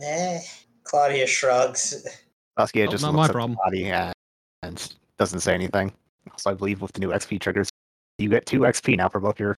eh. 0.03 0.39
Claudia 0.83 1.25
shrugs. 1.25 2.05
Saskia 2.59 2.85
Oh, 2.87 2.91
just 2.91 3.01
not 3.01 3.15
looks 3.15 3.17
my 3.17 3.23
at 3.23 3.27
the 3.27 3.33
problem. 3.33 3.57
body 3.65 3.85
and, 3.89 4.13
and 4.61 4.93
doesn't 5.17 5.39
say 5.39 5.55
anything. 5.55 5.91
Also, 6.31 6.51
I 6.51 6.53
believe 6.53 6.81
with 6.83 6.93
the 6.93 6.99
new 6.99 7.09
XP 7.09 7.39
triggers, 7.41 7.69
you 8.19 8.29
get 8.29 8.45
two 8.45 8.59
XP 8.59 8.95
now 8.97 9.09
for 9.09 9.19
both 9.19 9.39
your 9.39 9.57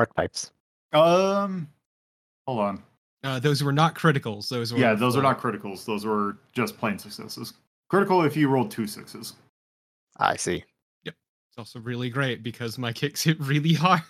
archetypes. 0.00 0.50
Um, 0.92 1.68
hold 2.46 2.58
on. 2.60 2.82
Uh, 3.22 3.38
those 3.38 3.62
were 3.62 3.72
not 3.72 3.94
criticals. 3.94 4.48
Those 4.48 4.72
were 4.72 4.78
Yeah, 4.78 4.94
those 4.94 5.16
are 5.16 5.22
not 5.22 5.40
criticals. 5.40 5.84
Those 5.84 6.04
were 6.06 6.38
just 6.52 6.78
plain 6.78 6.98
successes. 6.98 7.52
Critical 7.88 8.22
if 8.22 8.36
you 8.36 8.48
rolled 8.48 8.70
two 8.70 8.86
sixes. 8.86 9.34
I 10.16 10.36
see. 10.36 10.64
Yep. 11.04 11.14
It's 11.50 11.58
also 11.58 11.80
really 11.80 12.08
great 12.10 12.42
because 12.42 12.78
my 12.78 12.92
kicks 12.94 13.22
hit 13.22 13.38
really 13.40 13.74
hard 13.74 14.02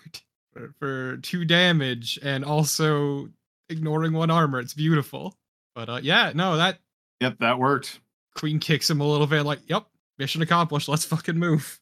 for, 0.53 0.73
for 0.79 1.17
two 1.17 1.45
damage 1.45 2.19
and 2.23 2.45
also 2.45 3.29
ignoring 3.69 4.13
one 4.13 4.31
armor. 4.31 4.59
It's 4.59 4.73
beautiful. 4.73 5.35
But 5.75 5.89
uh, 5.89 5.99
yeah, 6.01 6.31
no, 6.35 6.57
that 6.57 6.79
Yep, 7.21 7.37
that 7.39 7.59
worked. 7.59 7.99
queen 8.35 8.59
kicks 8.59 8.89
him 8.89 8.99
a 9.01 9.07
little 9.07 9.27
bit 9.27 9.43
like, 9.43 9.59
yep, 9.67 9.85
mission 10.17 10.41
accomplished. 10.41 10.87
Let's 10.89 11.05
fucking 11.05 11.37
move. 11.37 11.79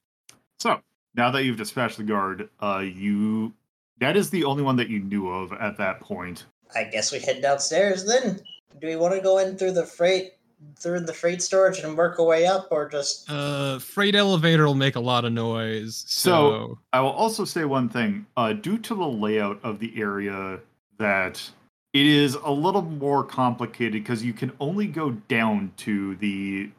So 0.59 0.81
now 1.15 1.31
that 1.31 1.43
you've 1.43 1.57
dispatched 1.57 1.97
the 1.97 2.03
guard, 2.03 2.49
uh, 2.61 2.79
you 2.79 3.53
that 3.99 4.15
is 4.17 4.29
the 4.29 4.43
only 4.43 4.63
one 4.63 4.75
that 4.77 4.89
you 4.89 4.99
knew 4.99 5.29
of 5.29 5.51
at 5.53 5.77
that 5.77 5.99
point. 5.99 6.45
I 6.75 6.83
guess 6.85 7.11
we 7.11 7.19
head 7.19 7.41
downstairs 7.41 8.05
then. 8.05 8.39
Do 8.79 8.87
we 8.87 8.95
want 8.95 9.13
to 9.15 9.21
go 9.21 9.39
in 9.39 9.57
through 9.57 9.73
the 9.73 9.85
freight 9.85 10.33
through 10.77 10.99
the 10.99 11.13
freight 11.13 11.41
storage 11.41 11.79
and 11.79 11.97
work 11.97 12.19
our 12.19 12.25
way 12.25 12.45
up, 12.45 12.67
or 12.69 12.89
just 12.89 13.29
Uh, 13.31 13.79
freight 13.79 14.13
elevator 14.13 14.65
will 14.65 14.75
make 14.75 14.97
a 14.97 14.99
lot 14.99 15.23
of 15.23 15.31
noise. 15.31 16.03
So- 16.05 16.29
So, 16.31 16.79
I 16.91 16.99
will 16.99 17.11
also 17.11 17.45
say 17.45 17.63
one 17.63 17.87
thing. 17.87 18.25
Uh, 18.35 18.51
due 18.51 18.77
to 18.79 18.93
the 18.93 19.07
layout 19.07 19.57
of 19.63 19.79
the 19.79 19.93
area, 19.95 20.59
that 20.97 21.49
it 21.93 22.05
is 22.05 22.35
a 22.35 22.51
little 22.51 22.81
more 22.81 23.23
complicated 23.23 24.03
because 24.03 24.21
you 24.21 24.33
can 24.33 24.51
only 24.59 24.85
go 24.85 25.11
down 25.29 25.71
to 25.77 26.15
the. 26.17 26.69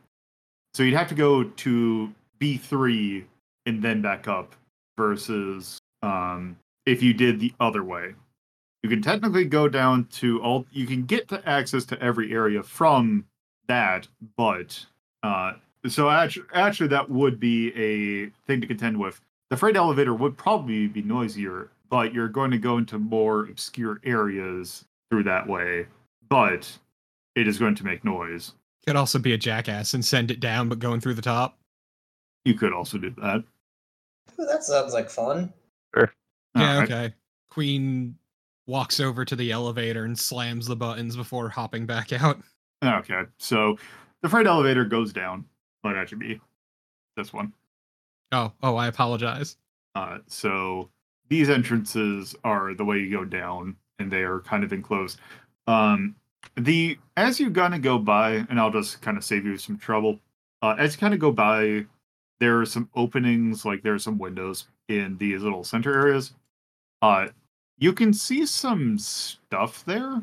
So 0.75 0.83
you'd 0.83 0.95
have 0.95 1.09
to 1.09 1.14
go 1.14 1.45
to 1.45 2.12
B 2.39 2.59
three 2.59 3.25
and 3.64 3.83
then 3.83 4.03
back 4.03 4.29
up, 4.29 4.55
versus 4.99 5.79
um, 6.03 6.55
if 6.87 7.03
you 7.03 7.12
did 7.12 7.41
the 7.41 7.53
other 7.61 7.85
way. 7.85 8.14
You 8.83 8.89
can 8.89 9.03
technically 9.03 9.45
go 9.45 9.68
down 9.68 10.07
to 10.12 10.41
all. 10.43 10.66
You 10.70 10.87
can 10.87 11.05
get 11.05 11.28
to 11.28 11.47
access 11.49 11.85
to 11.87 12.03
every 12.03 12.33
area 12.33 12.62
from 12.62 13.26
that, 13.68 14.09
but 14.37 14.87
uh, 15.22 15.53
so 15.87 16.11
actually, 16.11 16.47
actually, 16.55 16.89
that 16.89 17.11
would 17.11 17.41
be 17.41 17.68
a 17.68 18.31
thing 18.47 18.61
to 18.61 18.66
contend 18.66 18.99
with. 18.99 19.20
The 19.49 19.57
freight 19.57 19.76
elevator 19.76 20.14
would 20.14 20.37
probably 20.37 20.87
be 20.87 21.03
noisier, 21.03 21.70
but 21.89 22.14
you're 22.14 22.28
going 22.28 22.51
to 22.53 22.59
go 22.59 22.78
into 22.78 22.99
more 22.99 23.45
obscure 23.47 24.01
areas 24.05 24.85
through 25.11 25.24
that 25.24 25.47
way. 25.47 25.87
But 26.28 26.70
it 27.35 27.49
is 27.49 27.59
going 27.59 27.74
to 27.76 27.85
make 27.85 28.05
noise. 28.05 28.53
could 28.87 28.97
also 28.97 29.18
be 29.18 29.33
a 29.33 29.39
jackass 29.39 29.95
and 29.95 30.05
send 30.05 30.31
it 30.31 30.41
down, 30.41 30.68
but 30.68 30.78
going 30.78 31.01
through 31.01 31.14
the 31.14 31.22
top. 31.22 31.59
You 32.45 32.55
could 32.55 32.72
also 32.72 32.99
do 32.99 33.11
that. 33.18 33.43
Ooh, 34.39 34.47
that 34.47 34.64
sounds 34.64 34.95
like 34.95 35.11
fun. 35.11 35.53
Yeah, 36.57 36.82
okay. 36.82 37.14
Queen 37.51 38.16
walks 38.66 39.01
over 39.01 39.24
to 39.24 39.36
the 39.36 39.51
elevator 39.51 40.05
and 40.05 40.18
slams 40.18 40.66
the 40.66 40.76
buttons 40.76 41.16
before 41.16 41.48
hopping 41.48 41.86
back 41.86 42.12
out. 42.20 42.40
Okay, 42.82 43.22
so 43.38 43.76
the 44.22 44.28
freight 44.28 44.46
elevator 44.46 44.84
goes 44.84 45.12
down. 45.12 45.44
Well, 45.82 45.94
that 45.94 46.09
should 46.09 46.18
be 46.18 46.40
this 47.16 47.32
one. 47.32 47.53
Oh, 48.32 48.53
oh, 48.62 48.76
I 48.76 48.86
apologize. 48.86 49.57
Uh, 49.94 50.18
so 50.26 50.88
these 51.28 51.51
entrances 51.51 52.34
are 52.44 52.74
the 52.74 52.84
way 52.84 52.98
you 52.98 53.11
go 53.11 53.24
down, 53.24 53.76
and 53.98 54.11
they 54.11 54.22
are 54.22 54.40
kind 54.40 54.62
of 54.62 54.72
enclosed. 54.72 55.18
Um, 55.66 56.14
the 56.57 56.98
as 57.16 57.40
you 57.40 57.51
kind 57.51 57.74
of 57.74 57.82
go 57.82 57.98
by, 57.98 58.46
and 58.48 58.59
I'll 58.59 58.70
just 58.70 59.03
kind 59.03 59.16
of 59.16 59.24
save 59.24 59.44
you 59.44 59.57
some 59.57 59.78
trouble. 59.78 60.18
Uh, 60.62 60.76
as 60.78 60.94
you 60.94 61.01
kind 61.01 61.14
of 61.14 61.20
go 61.20 61.32
by, 61.32 61.86
there 62.38 62.61
are 62.61 62.66
some 62.66 62.88
openings, 62.94 63.64
like 63.64 63.82
there 63.82 63.94
are 63.94 63.98
some 63.98 64.18
windows 64.18 64.66
in 64.88 65.16
these 65.18 65.42
little 65.42 65.64
center 65.64 65.92
areas. 65.92 66.32
Uh, 67.03 67.28
you 67.78 67.92
can 67.92 68.12
see 68.12 68.44
some 68.46 68.98
stuff 68.98 69.84
there, 69.84 70.22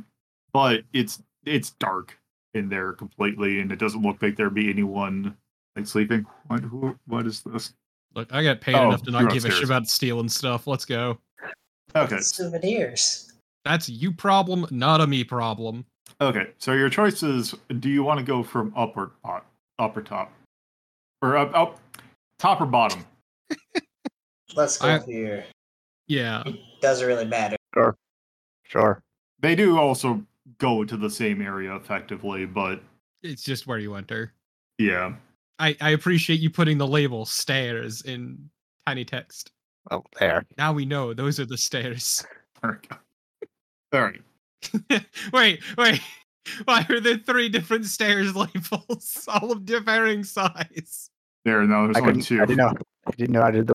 but 0.53 0.83
it's 0.93 1.21
it's 1.45 1.71
dark 1.71 2.17
in 2.53 2.69
there 2.69 2.93
completely, 2.93 3.59
and 3.59 3.71
it 3.71 3.79
doesn't 3.79 4.01
look 4.01 4.21
like 4.21 4.35
there'd 4.35 4.53
be 4.53 4.69
anyone 4.69 5.35
like 5.75 5.87
sleeping. 5.87 6.25
What 6.47 6.61
who 6.61 6.97
what 7.07 7.25
is 7.25 7.41
this? 7.41 7.73
Look, 8.15 8.31
I 8.31 8.43
got 8.43 8.61
paid 8.61 8.75
Oh, 8.75 8.89
enough 8.89 9.03
to 9.03 9.11
not 9.11 9.21
you're 9.21 9.31
give 9.31 9.45
a 9.45 9.51
shit 9.51 9.63
about 9.63 9.87
stealing 9.87 10.29
stuff. 10.29 10.67
Let's 10.67 10.85
go. 10.85 11.19
Okay, 11.95 12.19
Souvenirs. 12.19 13.31
That's 13.65 13.89
you 13.89 14.11
problem, 14.11 14.65
not 14.71 15.01
a 15.01 15.07
me 15.07 15.23
problem. 15.23 15.85
Okay, 16.21 16.47
so 16.57 16.73
your 16.73 16.89
choice 16.89 17.23
is: 17.23 17.55
Do 17.79 17.89
you 17.89 18.03
want 18.03 18.19
to 18.19 18.25
go 18.25 18.43
from 18.43 18.71
up 18.75 18.95
or 18.97 19.11
top, 19.23 19.45
up 19.79 19.97
or 19.97 20.01
top, 20.01 20.31
or 21.21 21.37
up, 21.37 21.53
up, 21.55 21.79
top 22.39 22.61
or 22.61 22.65
bottom? 22.65 23.03
Let's 24.55 24.77
go 24.77 24.87
I- 24.87 24.99
here. 24.99 25.45
Yeah. 26.07 26.43
It 26.45 26.59
doesn't 26.81 27.05
really 27.07 27.25
matter. 27.25 27.55
Sure. 27.73 27.97
Sure. 28.63 29.01
They 29.39 29.55
do 29.55 29.77
also 29.77 30.23
go 30.57 30.83
to 30.85 30.97
the 30.97 31.09
same 31.09 31.41
area 31.41 31.75
effectively, 31.75 32.45
but 32.45 32.81
It's 33.23 33.43
just 33.43 33.67
where 33.67 33.77
you 33.79 33.95
enter. 33.95 34.33
yeah, 34.77 35.13
I, 35.59 35.75
I 35.81 35.89
appreciate 35.91 36.39
you 36.39 36.49
putting 36.49 36.77
the 36.77 36.87
label 36.87 37.25
stairs 37.25 38.01
in 38.03 38.49
tiny 38.85 39.03
text. 39.05 39.51
Oh, 39.91 40.03
there. 40.19 40.45
Now 40.57 40.73
we 40.73 40.85
know 40.85 41.13
those 41.13 41.39
are 41.39 41.45
the 41.45 41.57
stairs. 41.57 42.25
there 42.61 42.79
we 42.81 42.87
go. 42.87 42.97
All 43.93 44.01
right, 44.01 45.05
wait, 45.33 45.61
wait. 45.77 46.01
Why 46.65 46.85
are 46.89 46.99
there 46.99 47.17
three 47.17 47.49
different 47.49 47.85
stairs 47.85 48.35
labels, 48.35 49.27
all 49.27 49.51
of 49.51 49.65
differing 49.65 50.23
size? 50.23 51.09
there. 51.45 51.63
Now 51.63 51.85
there's 51.85 51.97
I 51.97 51.99
only 52.01 52.11
couldn't. 52.13 52.23
two. 52.23 52.41
I 52.41 52.45
didn't 52.45 52.57
know. 52.57 52.73
I 53.07 53.11
didn't 53.11 53.31
know 53.31 53.41
how 53.41 53.51
to 53.51 53.65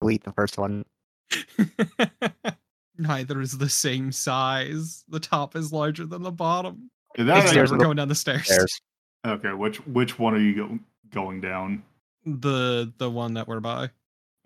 delete 0.00 0.24
the 0.24 0.32
first 0.32 0.56
one. 0.58 0.84
Neither 2.98 3.40
is 3.40 3.58
the 3.58 3.68
same 3.68 4.10
size. 4.10 5.04
The 5.08 5.20
top 5.20 5.54
is 5.54 5.72
larger 5.72 6.06
than 6.06 6.22
the 6.22 6.30
bottom. 6.32 6.90
That 7.16 7.28
I- 7.30 7.46
Stairs 7.46 7.70
We're 7.70 7.76
are 7.76 7.78
the- 7.78 7.84
going 7.84 7.96
down 7.96 8.08
the 8.08 8.14
stairs. 8.14 8.46
Stairs. 8.46 8.80
okay, 9.26 9.52
which 9.52 9.78
which 9.86 10.18
one 10.18 10.34
are 10.34 10.38
you 10.40 10.54
go, 10.54 10.78
going 11.10 11.40
down? 11.40 11.82
The 12.24 12.92
the 12.98 13.10
one 13.10 13.34
that 13.34 13.46
we're 13.48 13.60
by. 13.60 13.90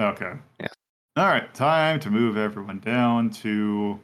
Okay. 0.00 0.32
Yeah. 0.60 0.66
All 1.16 1.26
right, 1.26 1.52
time 1.54 2.00
to 2.00 2.10
move 2.10 2.36
everyone 2.36 2.78
down 2.80 3.30
to. 3.30 3.98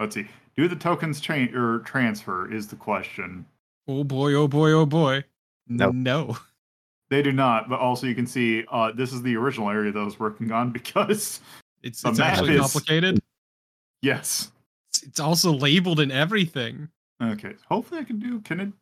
Let's 0.00 0.14
see. 0.14 0.28
Do 0.56 0.68
the 0.68 0.76
tokens 0.76 1.20
change 1.20 1.54
or 1.54 1.80
transfer? 1.80 2.52
Is 2.52 2.68
the 2.68 2.76
question. 2.76 3.44
Oh 3.86 4.04
boy, 4.04 4.34
oh 4.34 4.48
boy, 4.48 4.72
oh 4.72 4.86
boy. 4.86 5.24
Nope. 5.68 5.94
No. 5.94 6.38
They 7.10 7.22
do 7.22 7.32
not, 7.32 7.70
but 7.70 7.80
also 7.80 8.06
you 8.06 8.14
can 8.14 8.26
see 8.26 8.64
uh, 8.70 8.92
this 8.92 9.12
is 9.14 9.22
the 9.22 9.34
original 9.36 9.70
area 9.70 9.90
that 9.92 9.98
I 9.98 10.02
was 10.04 10.18
working 10.20 10.52
on 10.52 10.70
because 10.72 11.40
It's 11.82 12.04
it's 12.04 12.20
actually 12.20 12.54
is- 12.54 12.60
complicated. 12.60 13.20
yes. 14.02 14.50
It's, 14.90 15.02
it's 15.02 15.20
also 15.20 15.52
labeled 15.52 16.00
in 16.00 16.10
everything. 16.10 16.88
Okay, 17.22 17.54
hopefully 17.68 18.00
I 18.00 18.04
can 18.04 18.18
do. 18.18 18.40
Can 18.40 18.60
it? 18.60 18.72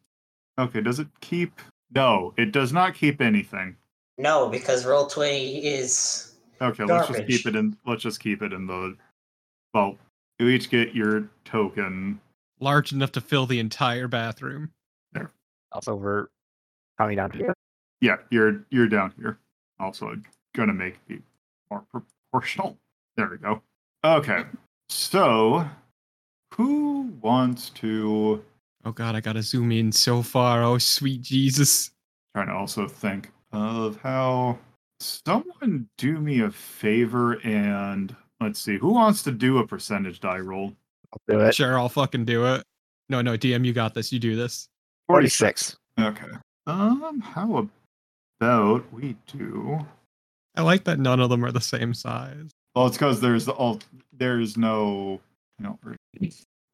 Okay, 0.58 0.80
does 0.80 0.98
it 0.98 1.08
keep? 1.20 1.60
No, 1.94 2.34
it 2.36 2.52
does 2.52 2.72
not 2.72 2.94
keep 2.94 3.20
anything. 3.20 3.76
No, 4.18 4.48
because 4.48 4.84
Roll20 4.84 5.62
is 5.62 6.36
Okay, 6.60 6.84
let's 6.84 7.08
just 7.08 7.26
keep 7.26 7.46
it 7.46 7.56
in. 7.56 7.76
Let's 7.86 8.02
just 8.02 8.20
keep 8.20 8.42
it 8.42 8.52
in 8.52 8.66
the. 8.66 8.96
Well, 9.74 9.96
you 10.38 10.48
each 10.48 10.70
get 10.70 10.94
your 10.94 11.28
token. 11.44 12.20
Large 12.60 12.92
enough 12.92 13.12
to 13.12 13.20
fill 13.20 13.46
the 13.46 13.58
entire 13.58 14.08
bathroom. 14.08 14.70
There. 15.12 15.32
Also, 15.72 15.94
we're 15.94 16.28
coming 16.98 17.16
down 17.16 17.32
here. 17.32 17.52
Yeah, 18.00 18.16
you're 18.30 18.64
you're 18.70 18.88
down 18.88 19.12
here. 19.18 19.38
Also, 19.78 20.16
gonna 20.54 20.72
make 20.72 20.98
it 21.08 21.20
more 21.70 21.84
proportional. 21.92 22.78
There 23.16 23.28
we 23.30 23.38
go. 23.38 23.62
Okay, 24.04 24.44
so 24.88 25.68
who 26.54 27.12
wants 27.20 27.70
to? 27.70 28.42
Oh 28.84 28.92
god, 28.92 29.14
I 29.14 29.20
gotta 29.20 29.42
zoom 29.42 29.72
in 29.72 29.90
so 29.90 30.22
far. 30.22 30.62
Oh 30.62 30.78
sweet 30.78 31.22
Jesus. 31.22 31.90
Trying 32.34 32.48
to 32.48 32.54
also 32.54 32.86
think 32.86 33.32
of 33.52 33.98
how 34.02 34.58
someone 35.00 35.88
do 35.98 36.18
me 36.18 36.40
a 36.40 36.50
favor 36.50 37.40
and 37.44 38.14
let's 38.40 38.60
see 38.60 38.76
who 38.78 38.92
wants 38.92 39.22
to 39.22 39.32
do 39.32 39.58
a 39.58 39.66
percentage 39.66 40.20
die 40.20 40.38
roll. 40.38 40.72
I'll 41.12 41.36
do 41.36 41.40
it. 41.40 41.54
Sure, 41.54 41.78
I'll 41.78 41.88
fucking 41.88 42.24
do 42.24 42.46
it. 42.54 42.62
No, 43.08 43.22
no, 43.22 43.36
DM, 43.36 43.64
you 43.64 43.72
got 43.72 43.94
this. 43.94 44.12
You 44.12 44.18
do 44.18 44.36
this. 44.36 44.68
46. 45.08 45.76
Okay. 46.00 46.26
Um, 46.66 47.20
how 47.20 47.68
about 48.40 48.92
we 48.92 49.16
do? 49.26 49.78
I 50.56 50.62
like 50.62 50.84
that 50.84 50.98
none 50.98 51.20
of 51.20 51.30
them 51.30 51.44
are 51.44 51.52
the 51.52 51.60
same 51.60 51.94
size. 51.94 52.50
Well, 52.76 52.86
it's 52.86 52.98
because 52.98 53.22
there's 53.22 53.46
the 53.46 53.52
all 53.52 53.80
there's 54.12 54.58
no 54.58 55.18
you 55.58 55.64
know. 55.64 55.78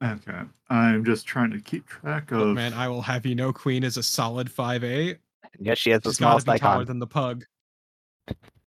Okay, 0.05 0.41
I'm 0.69 1.05
just 1.05 1.27
trying 1.27 1.53
to 1.53 1.61
keep 1.61 1.87
track 1.87 2.33
Look, 2.33 2.41
of. 2.41 2.55
man, 2.57 2.75
I 2.75 2.89
will 2.89 3.03
have 3.03 3.25
you 3.25 3.37
know 3.37 3.53
Queen 3.53 3.85
is 3.85 3.97
a 3.97 4.03
solid 4.03 4.51
five 4.51 4.83
eight. 4.83 5.19
Yes, 5.61 5.79
she 5.79 5.91
has 5.91 6.01
the 6.01 6.11
She's 6.11 6.19
gotta 6.19 6.41
smallest 6.41 6.47
be 6.49 6.59
taller 6.59 6.85
than 6.85 6.99
the 6.99 7.07
pug. 7.07 7.45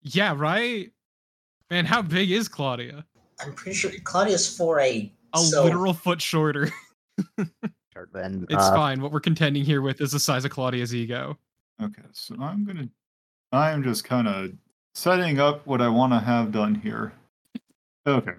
Yeah, 0.03 0.35
right? 0.37 0.91
Man, 1.71 1.85
how 1.85 2.03
big 2.03 2.29
is 2.29 2.47
Claudia? 2.47 3.03
I'm 3.43 3.53
pretty 3.53 3.75
sure 3.75 3.89
Claudia's 4.03 4.55
four 4.55 4.79
eight. 4.79 5.15
A 5.33 5.39
so 5.39 5.63
literal 5.63 5.93
foot 5.93 6.21
shorter. 6.21 6.69
Then, 8.11 8.45
It's 8.49 8.63
uh, 8.63 8.75
fine. 8.75 9.01
What 9.01 9.11
we're 9.11 9.19
contending 9.19 9.63
here 9.63 9.81
with 9.81 10.01
is 10.01 10.11
the 10.11 10.19
size 10.19 10.45
of 10.45 10.51
Claudia's 10.51 10.93
ego. 10.93 11.37
Okay, 11.81 12.01
so 12.11 12.35
I'm 12.39 12.65
gonna. 12.65 12.89
I'm 13.51 13.83
just 13.83 14.03
kind 14.03 14.27
of 14.27 14.51
setting 14.93 15.39
up 15.39 15.65
what 15.65 15.81
I 15.81 15.87
want 15.89 16.11
to 16.13 16.19
have 16.19 16.51
done 16.51 16.75
here. 16.75 17.13
Okay. 18.05 18.33